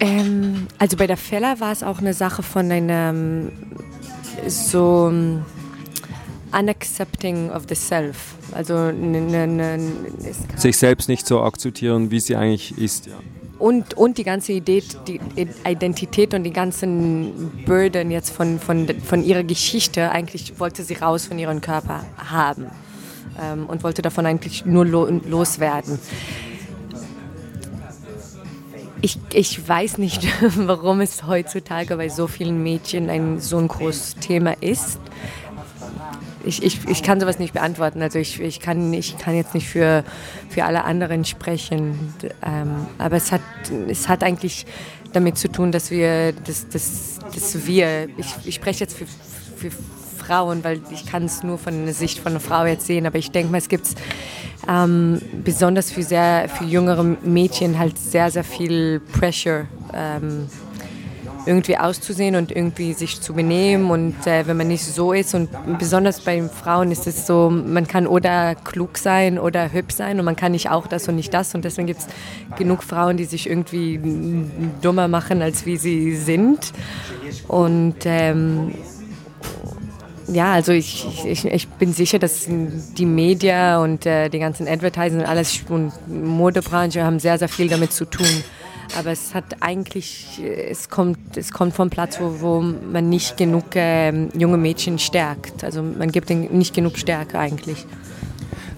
Ähm, 0.00 0.66
also 0.78 0.96
bei 0.96 1.06
der 1.06 1.16
Feller 1.16 1.60
war 1.60 1.72
es 1.72 1.82
auch 1.82 1.98
eine 1.98 2.14
Sache 2.14 2.42
von 2.42 2.70
einem 2.70 3.52
so 4.46 5.12
unaccepting 6.52 7.50
of 7.50 7.64
the 7.68 7.74
self. 7.74 8.34
Also 8.52 8.92
ne, 8.92 9.20
ne, 9.20 9.46
ne, 9.46 9.92
sich 10.56 10.76
selbst 10.76 11.08
nicht 11.08 11.26
so 11.26 11.42
akzeptieren, 11.42 12.10
wie 12.10 12.20
sie 12.20 12.36
eigentlich 12.36 12.76
ist. 12.78 13.06
Ja. 13.06 13.14
Und, 13.58 13.94
und 13.94 14.18
die 14.18 14.24
ganze 14.24 14.52
Idee, 14.52 14.82
die 15.06 15.20
Identität 15.64 16.34
und 16.34 16.42
die 16.42 16.52
ganzen 16.52 17.62
Burden 17.64 18.10
jetzt 18.10 18.30
von, 18.30 18.58
von, 18.58 18.88
von 19.00 19.22
ihrer 19.22 19.44
Geschichte, 19.44 20.10
eigentlich 20.10 20.58
wollte 20.58 20.82
sie 20.82 20.94
raus 20.94 21.26
von 21.26 21.38
ihrem 21.38 21.60
Körper 21.60 22.04
haben 22.18 22.66
ähm, 23.40 23.66
und 23.66 23.84
wollte 23.84 24.02
davon 24.02 24.26
eigentlich 24.26 24.64
nur 24.64 24.84
lo 24.84 25.06
loswerden. 25.06 25.98
Ich, 29.00 29.18
ich 29.32 29.68
weiß 29.68 29.98
nicht, 29.98 30.26
warum 30.56 31.00
es 31.00 31.26
heutzutage 31.26 31.96
bei 31.96 32.08
so 32.08 32.26
vielen 32.26 32.62
Mädchen 32.62 33.08
ein 33.08 33.40
so 33.40 33.58
ein 33.58 33.68
großes 33.68 34.16
Thema 34.16 34.54
ist 34.60 34.98
ich, 36.44 36.62
ich, 36.62 36.88
ich 36.88 37.02
kann 37.02 37.20
sowas 37.20 37.38
nicht 37.38 37.52
beantworten. 37.52 38.02
Also 38.02 38.18
ich, 38.18 38.40
ich, 38.40 38.60
kann, 38.60 38.92
ich 38.92 39.18
kann 39.18 39.34
jetzt 39.34 39.54
nicht 39.54 39.68
für, 39.68 40.04
für 40.48 40.64
alle 40.64 40.84
anderen 40.84 41.24
sprechen. 41.24 42.14
Ähm, 42.42 42.86
aber 42.98 43.16
es 43.16 43.32
hat, 43.32 43.40
es 43.88 44.08
hat 44.08 44.22
eigentlich 44.22 44.66
damit 45.12 45.38
zu 45.38 45.48
tun, 45.50 45.72
dass 45.72 45.90
wir, 45.90 46.32
dass, 46.32 46.68
dass, 46.68 47.18
dass 47.34 47.66
wir 47.66 48.08
ich, 48.16 48.34
ich 48.44 48.54
spreche 48.56 48.80
jetzt 48.80 48.96
für, 48.96 49.06
für 49.56 49.70
Frauen, 50.18 50.64
weil 50.64 50.80
ich 50.90 51.06
kann 51.06 51.24
es 51.24 51.42
nur 51.42 51.58
von 51.58 51.84
der 51.84 51.94
Sicht 51.94 52.18
von 52.18 52.32
einer 52.32 52.40
Frau 52.40 52.64
jetzt 52.64 52.86
sehen, 52.86 53.06
aber 53.06 53.18
ich 53.18 53.30
denke 53.30 53.52
mal, 53.52 53.58
es 53.58 53.68
gibt 53.68 53.86
ähm, 54.68 55.20
besonders 55.44 55.90
für 55.90 56.02
sehr 56.02 56.48
für 56.48 56.64
jüngere 56.64 57.02
Mädchen 57.02 57.78
halt 57.78 57.98
sehr, 57.98 58.30
sehr 58.30 58.44
viel 58.44 59.00
Pressure. 59.00 59.66
Ähm, 59.92 60.48
irgendwie 61.46 61.76
auszusehen 61.76 62.36
und 62.36 62.50
irgendwie 62.50 62.92
sich 62.92 63.20
zu 63.20 63.34
benehmen. 63.34 63.90
Und 63.90 64.26
äh, 64.26 64.46
wenn 64.46 64.56
man 64.56 64.68
nicht 64.68 64.84
so 64.84 65.12
ist 65.12 65.34
und 65.34 65.48
besonders 65.78 66.20
bei 66.20 66.42
Frauen 66.42 66.90
ist 66.90 67.06
es 67.06 67.26
so, 67.26 67.50
man 67.50 67.86
kann 67.86 68.06
oder 68.06 68.54
klug 68.54 68.98
sein 68.98 69.38
oder 69.38 69.72
hübsch 69.72 69.94
sein 69.94 70.18
und 70.18 70.24
man 70.24 70.36
kann 70.36 70.52
nicht 70.52 70.70
auch 70.70 70.86
das 70.86 71.08
und 71.08 71.16
nicht 71.16 71.32
das. 71.34 71.54
Und 71.54 71.64
deswegen 71.64 71.86
gibt 71.86 72.00
es 72.00 72.06
genug 72.56 72.82
Frauen, 72.82 73.16
die 73.16 73.24
sich 73.24 73.48
irgendwie 73.48 74.00
dummer 74.82 75.08
machen, 75.08 75.42
als 75.42 75.66
wie 75.66 75.76
sie 75.76 76.16
sind. 76.16 76.72
Und 77.48 77.96
ähm, 78.04 78.72
ja, 80.28 80.52
also 80.52 80.72
ich, 80.72 81.06
ich, 81.24 81.44
ich 81.44 81.68
bin 81.68 81.92
sicher, 81.92 82.18
dass 82.18 82.46
die 82.48 83.06
Medien 83.06 83.76
und 83.78 84.06
äh, 84.06 84.28
die 84.28 84.38
ganzen 84.38 84.66
Advertising 84.66 85.20
und 85.20 85.26
alles 85.26 85.60
und 85.68 85.92
Modebranche 86.08 87.04
haben 87.04 87.18
sehr, 87.18 87.38
sehr 87.38 87.48
viel 87.48 87.68
damit 87.68 87.92
zu 87.92 88.04
tun. 88.06 88.26
Aber 88.98 89.10
es 89.10 89.34
hat 89.34 89.56
eigentlich, 89.60 90.40
es 90.42 90.88
kommt, 90.88 91.36
es 91.36 91.52
kommt 91.52 91.74
vom 91.74 91.90
Platz, 91.90 92.20
wo, 92.20 92.40
wo 92.40 92.60
man 92.60 93.08
nicht 93.08 93.36
genug 93.36 93.76
äh, 93.76 94.10
junge 94.36 94.56
Mädchen 94.56 94.98
stärkt. 94.98 95.64
Also 95.64 95.82
man 95.82 96.10
gibt 96.10 96.30
ihnen 96.30 96.56
nicht 96.56 96.74
genug 96.74 96.98
Stärke 96.98 97.38
eigentlich. 97.38 97.86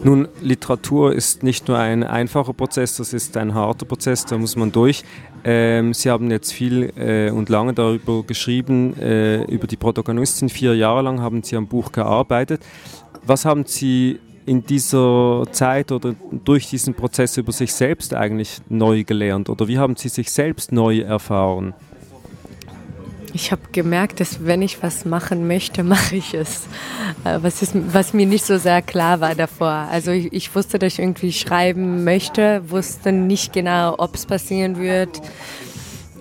Nun, 0.02 0.28
Literatur 0.40 1.14
ist 1.14 1.42
nicht 1.42 1.68
nur 1.68 1.78
ein 1.78 2.04
einfacher 2.04 2.52
Prozess, 2.52 2.96
das 2.96 3.12
ist 3.12 3.36
ein 3.36 3.54
harter 3.54 3.86
Prozess, 3.86 4.24
da 4.24 4.38
muss 4.38 4.54
man 4.54 4.70
durch. 4.70 5.02
Ähm, 5.42 5.94
Sie 5.94 6.10
haben 6.10 6.30
jetzt 6.30 6.52
viel 6.52 6.92
äh, 6.96 7.30
und 7.30 7.48
lange 7.48 7.72
darüber 7.72 8.22
geschrieben, 8.22 8.96
äh, 9.00 9.42
über 9.44 9.66
die 9.66 9.76
Protagonistin. 9.76 10.48
Vier 10.48 10.76
Jahre 10.76 11.02
lang 11.02 11.20
haben 11.20 11.42
Sie 11.42 11.56
am 11.56 11.66
Buch 11.66 11.92
gearbeitet. 11.92 12.62
Was 13.24 13.44
haben 13.44 13.64
Sie 13.64 14.20
in 14.46 14.64
dieser 14.64 15.44
Zeit 15.50 15.92
oder 15.92 16.14
durch 16.44 16.68
diesen 16.70 16.94
Prozess 16.94 17.36
über 17.36 17.52
sich 17.52 17.72
selbst 17.72 18.14
eigentlich 18.14 18.58
neu 18.68 19.04
gelernt? 19.04 19.48
Oder 19.48 19.68
wie 19.68 19.78
haben 19.78 19.96
Sie 19.96 20.08
sich 20.08 20.30
selbst 20.30 20.72
neu 20.72 21.00
erfahren? 21.00 21.74
Ich 23.32 23.52
habe 23.52 23.60
gemerkt, 23.72 24.20
dass 24.20 24.46
wenn 24.46 24.62
ich 24.62 24.82
was 24.82 25.04
machen 25.04 25.46
möchte, 25.46 25.82
mache 25.82 26.16
ich 26.16 26.32
es. 26.32 26.68
Äh, 27.24 27.40
was, 27.42 27.60
ist, 27.60 27.74
was 27.92 28.14
mir 28.14 28.24
nicht 28.24 28.46
so 28.46 28.56
sehr 28.56 28.80
klar 28.82 29.20
war 29.20 29.34
davor. 29.34 29.88
Also 29.90 30.12
ich, 30.12 30.32
ich 30.32 30.54
wusste, 30.54 30.78
dass 30.78 30.94
ich 30.94 31.00
irgendwie 31.00 31.32
schreiben 31.32 32.04
möchte, 32.04 32.62
wusste 32.70 33.12
nicht 33.12 33.52
genau, 33.52 33.96
ob 33.98 34.14
es 34.14 34.24
passieren 34.24 34.78
wird 34.78 35.20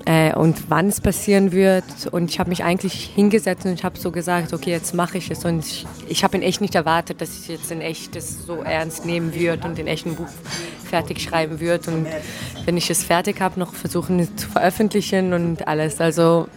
äh, 0.05 0.33
und 0.33 0.69
wann 0.69 0.87
es 0.87 1.01
passieren 1.01 1.51
wird. 1.51 1.83
Und 2.11 2.29
ich 2.29 2.39
habe 2.39 2.49
mich 2.49 2.63
eigentlich 2.63 3.11
hingesetzt 3.15 3.65
und 3.65 3.73
ich 3.73 3.83
habe 3.83 3.97
so 3.97 4.11
gesagt, 4.11 4.53
okay, 4.53 4.71
jetzt 4.71 4.93
mache 4.93 5.17
ich 5.17 5.29
es. 5.31 5.43
Und 5.43 5.65
ich, 5.65 5.85
ich 6.07 6.23
habe 6.23 6.37
in 6.37 6.43
echt 6.43 6.61
nicht 6.61 6.75
erwartet, 6.75 7.21
dass 7.21 7.37
ich 7.39 7.47
jetzt 7.47 7.71
in 7.71 7.81
echt 7.81 8.15
das 8.15 8.45
so 8.45 8.61
ernst 8.61 9.05
nehmen 9.05 9.33
würde 9.33 9.67
und 9.67 9.77
in 9.79 9.87
echt 9.87 10.05
ein 10.05 10.15
Buch 10.15 10.29
fertig 10.87 11.21
schreiben 11.21 11.59
würde. 11.59 11.91
Und 11.91 12.07
wenn 12.65 12.77
ich 12.77 12.89
es 12.89 13.03
fertig 13.03 13.41
habe, 13.41 13.59
noch 13.59 13.73
versuchen 13.73 14.19
es 14.19 14.35
zu 14.35 14.47
veröffentlichen 14.47 15.33
und 15.33 15.67
alles. 15.67 15.99
Also 15.99 16.47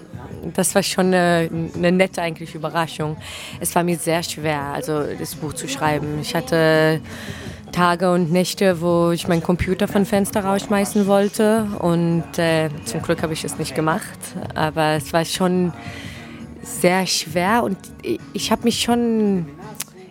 das 0.54 0.74
war 0.74 0.82
schon 0.82 1.06
eine, 1.06 1.48
eine, 1.74 1.92
nette 1.92 2.22
eigentlich 2.22 2.54
Überraschung. 2.54 3.16
Es 3.60 3.74
war 3.74 3.82
mir 3.82 3.96
sehr 3.96 4.22
schwer, 4.22 4.60
also 4.60 5.02
das 5.18 5.34
Buch 5.34 5.54
zu 5.54 5.68
schreiben. 5.68 6.18
Ich 6.20 6.34
hatte 6.34 7.00
Tage 7.72 8.12
und 8.12 8.32
Nächte, 8.32 8.80
wo 8.80 9.10
ich 9.10 9.28
meinen 9.28 9.42
Computer 9.42 9.88
vom 9.88 10.06
Fenster 10.06 10.44
rausschmeißen 10.44 11.06
wollte 11.06 11.66
und 11.78 12.24
äh, 12.38 12.70
zum 12.84 13.02
Glück 13.02 13.22
habe 13.22 13.32
ich 13.32 13.44
es 13.44 13.58
nicht 13.58 13.74
gemacht. 13.74 14.18
Aber 14.54 14.92
es 14.92 15.12
war 15.12 15.24
schon 15.24 15.72
sehr 16.62 17.06
schwer 17.06 17.62
und 17.62 17.76
ich 18.32 18.50
habe 18.50 18.64
mich 18.64 18.82
schon 18.82 19.46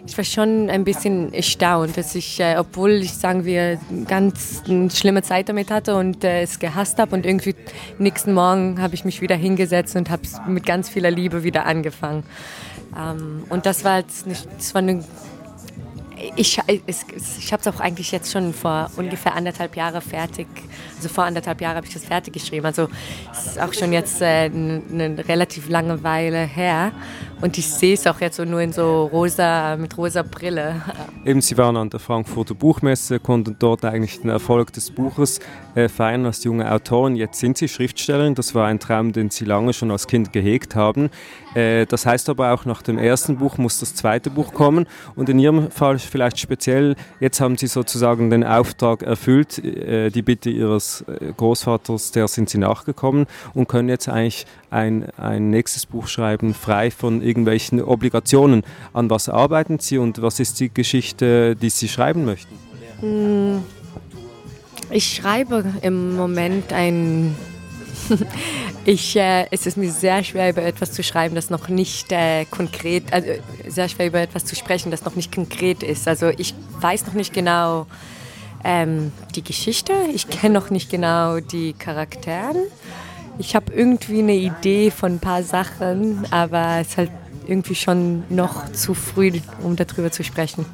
ich 0.07 0.17
war 0.17 0.23
schon 0.23 0.69
ein 0.69 0.85
bisschen 0.85 1.33
erstaunt, 1.33 1.97
dass 1.97 2.15
ich, 2.15 2.39
äh, 2.39 2.55
obwohl 2.57 2.91
ich, 2.91 3.13
sagen 3.13 3.43
wir, 3.43 3.77
ganz 4.07 4.63
eine 4.65 4.89
schlimme 4.89 5.21
Zeit 5.21 5.49
damit 5.49 5.69
hatte 5.69 5.95
und 5.95 6.23
äh, 6.23 6.43
es 6.43 6.59
gehasst 6.59 6.97
habe 6.97 7.13
und 7.13 7.25
irgendwie 7.25 7.55
nächsten 7.99 8.33
Morgen 8.33 8.81
habe 8.81 8.95
ich 8.95 9.03
mich 9.03 9.19
wieder 9.21 9.35
hingesetzt 9.35 9.97
und 9.97 10.09
habe 10.09 10.23
es 10.23 10.39
mit 10.47 10.65
ganz 10.65 10.87
vieler 10.87 11.11
Liebe 11.11 11.43
wieder 11.43 11.65
angefangen. 11.65 12.23
Ähm, 12.97 13.43
und 13.49 13.65
das 13.65 13.83
war 13.83 13.99
jetzt 13.99 14.25
nicht, 14.27 14.47
das 14.57 14.73
war 14.73 14.81
eine 14.81 15.03
ich, 16.35 16.59
ich, 16.67 16.95
ich 17.39 17.53
habe 17.53 17.61
es 17.61 17.67
auch 17.67 17.79
eigentlich 17.79 18.11
jetzt 18.11 18.31
schon 18.31 18.53
vor 18.53 18.89
ungefähr 18.97 19.35
anderthalb 19.35 19.75
Jahren 19.75 20.01
fertig, 20.01 20.47
also 20.95 21.09
vor 21.09 21.25
anderthalb 21.25 21.61
Jahren 21.61 21.75
habe 21.75 21.87
ich 21.87 21.93
das 21.93 22.05
fertig 22.05 22.33
geschrieben. 22.33 22.65
Also 22.65 22.89
es 23.31 23.47
ist 23.47 23.59
auch 23.59 23.73
schon 23.73 23.93
jetzt 23.93 24.21
äh, 24.21 24.25
eine, 24.45 24.81
eine 24.91 25.27
relativ 25.27 25.69
lange 25.69 26.03
Weile 26.03 26.43
her. 26.43 26.91
Und 27.39 27.55
ich 27.59 27.67
sehe 27.67 27.93
es 27.93 28.07
auch 28.07 28.19
jetzt 28.19 28.39
nur 28.39 28.61
in 28.61 28.73
so 28.73 29.05
rosa, 29.05 29.77
mit 29.77 29.95
rosa 29.95 30.23
Brille. 30.23 30.81
Eben, 31.23 31.39
Sie 31.41 31.55
waren 31.55 31.77
an 31.77 31.89
der 31.89 31.99
Frankfurter 31.99 32.55
Buchmesse, 32.55 33.19
konnten 33.19 33.55
dort 33.59 33.85
eigentlich 33.85 34.19
den 34.21 34.31
Erfolg 34.31 34.73
des 34.73 34.89
Buches 34.89 35.39
äh, 35.75 35.87
feiern 35.87 36.25
als 36.25 36.43
junge 36.43 36.71
Autorin. 36.71 37.15
Jetzt 37.15 37.39
sind 37.39 37.57
Sie 37.57 37.67
Schriftstellerin. 37.67 38.33
Das 38.33 38.55
war 38.55 38.65
ein 38.65 38.79
Traum, 38.79 39.13
den 39.13 39.29
Sie 39.29 39.45
lange 39.45 39.73
schon 39.73 39.91
als 39.91 40.07
Kind 40.07 40.33
gehegt 40.33 40.75
haben. 40.75 41.11
Äh, 41.53 41.85
das 41.85 42.07
heißt 42.07 42.27
aber 42.29 42.53
auch, 42.53 42.65
nach 42.65 42.81
dem 42.81 42.97
ersten 42.97 43.37
Buch 43.37 43.59
muss 43.59 43.79
das 43.79 43.93
zweite 43.93 44.31
Buch 44.31 44.53
kommen. 44.53 44.87
Und 45.15 45.29
in 45.29 45.37
Ihrem 45.37 45.69
Fall 45.69 45.99
vielleicht 45.99 46.39
speziell, 46.39 46.95
jetzt 47.19 47.39
haben 47.39 47.55
Sie 47.55 47.67
sozusagen 47.67 48.31
den 48.31 48.43
Auftrag 48.43 49.03
erfüllt, 49.03 49.63
äh, 49.63 50.09
die 50.09 50.23
Bitte 50.23 50.49
Ihres 50.49 51.01
äh, 51.01 51.33
Großvaters, 51.37 52.13
der 52.13 52.27
sind 52.27 52.49
Sie 52.49 52.57
nachgekommen 52.57 53.27
und 53.53 53.67
können 53.67 53.89
jetzt 53.89 54.09
eigentlich 54.09 54.47
ein, 54.69 55.07
ein 55.17 55.49
nächstes 55.49 55.85
Buch 55.85 56.07
schreiben, 56.07 56.53
frei 56.53 56.91
von 56.91 57.21
irgendwelchen 57.21 57.81
Obligationen. 57.81 58.63
An 58.93 59.09
was 59.09 59.29
arbeiten 59.29 59.79
Sie 59.79 59.97
und 59.97 60.21
was 60.21 60.39
ist 60.39 60.59
die 60.59 60.73
Geschichte, 60.73 61.55
die 61.55 61.69
Sie 61.69 61.87
schreiben 61.87 62.25
möchten? 62.25 62.53
Hm, 62.99 63.63
ich 64.89 65.15
schreibe 65.15 65.65
im 65.81 66.15
Moment 66.15 66.73
ein. 66.73 67.35
ich, 68.85 69.15
äh, 69.15 69.47
es 69.51 69.65
ist 69.65 69.75
mir 69.75 69.91
sehr 69.91 70.23
schwer, 70.23 70.49
über 70.51 70.61
etwas 70.61 70.93
zu 70.93 71.03
schreiben, 71.03 71.35
das 71.35 71.49
noch 71.49 71.67
nicht 71.67 72.11
äh, 72.11 72.45
konkret, 72.45 73.11
also 73.11 73.27
sehr 73.67 73.89
schwer 73.89 74.07
über 74.07 74.21
etwas 74.21 74.45
zu 74.45 74.55
sprechen, 74.55 74.91
das 74.91 75.03
noch 75.03 75.15
nicht 75.15 75.33
konkret 75.33 75.83
ist. 75.83 76.07
Also 76.07 76.29
ich 76.29 76.53
weiß 76.79 77.07
noch 77.07 77.13
nicht 77.13 77.33
genau 77.33 77.87
ähm, 78.63 79.11
die 79.35 79.43
Geschichte, 79.43 79.93
ich 80.13 80.29
kenne 80.29 80.53
noch 80.53 80.69
nicht 80.69 80.89
genau 80.89 81.39
die 81.39 81.73
Charakteren. 81.73 82.57
Ich 83.39 83.55
habe 83.55 83.71
irgendwie 83.73 84.19
eine 84.19 84.35
Idee 84.35 84.89
von 84.89 85.13
ein 85.13 85.19
paar 85.19 85.43
Sachen, 85.43 86.25
aber 86.31 86.79
es 86.81 86.89
ist 86.89 86.97
halt 86.97 87.11
irgendwie 87.45 87.75
schon 87.75 88.23
noch 88.29 88.71
zu 88.71 88.93
früh, 88.93 89.31
um 89.61 89.75
darüber 89.75 90.11
zu 90.11 90.23
sprechen. 90.23 90.65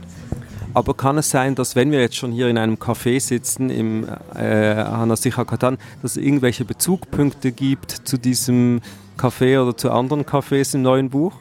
Aber 0.73 0.95
kann 0.95 1.17
es 1.17 1.29
sein, 1.29 1.55
dass 1.55 1.75
wenn 1.75 1.91
wir 1.91 1.99
jetzt 1.99 2.15
schon 2.15 2.31
hier 2.31 2.47
in 2.47 2.57
einem 2.57 2.75
Café 2.75 3.19
sitzen, 3.19 3.69
im 3.69 4.07
äh, 4.35 4.75
Hanasicha 4.75 5.45
Katan, 5.45 5.77
dass 6.01 6.15
es 6.15 6.23
irgendwelche 6.23 6.65
Bezugpunkte 6.65 7.51
gibt 7.51 7.91
zu 7.91 8.17
diesem 8.17 8.81
Café 9.17 9.61
oder 9.61 9.77
zu 9.77 9.91
anderen 9.91 10.23
Cafés 10.23 10.73
im 10.73 10.81
neuen 10.81 11.09
Buch? 11.09 11.33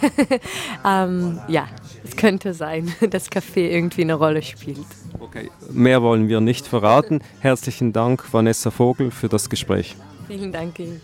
ähm, 0.86 1.38
ja, 1.48 1.66
es 2.02 2.16
könnte 2.16 2.54
sein, 2.54 2.92
dass 3.10 3.30
Café 3.30 3.68
irgendwie 3.68 4.02
eine 4.02 4.14
Rolle 4.14 4.42
spielt. 4.42 4.86
Okay, 5.18 5.50
mehr 5.70 6.02
wollen 6.02 6.28
wir 6.28 6.40
nicht 6.40 6.66
verraten. 6.66 7.20
Herzlichen 7.40 7.92
Dank, 7.92 8.32
Vanessa 8.32 8.70
Vogel, 8.70 9.10
für 9.10 9.28
das 9.28 9.50
Gespräch. 9.50 9.96
Vielen 10.28 10.52
Dank 10.52 10.78
Ihnen. 10.78 11.00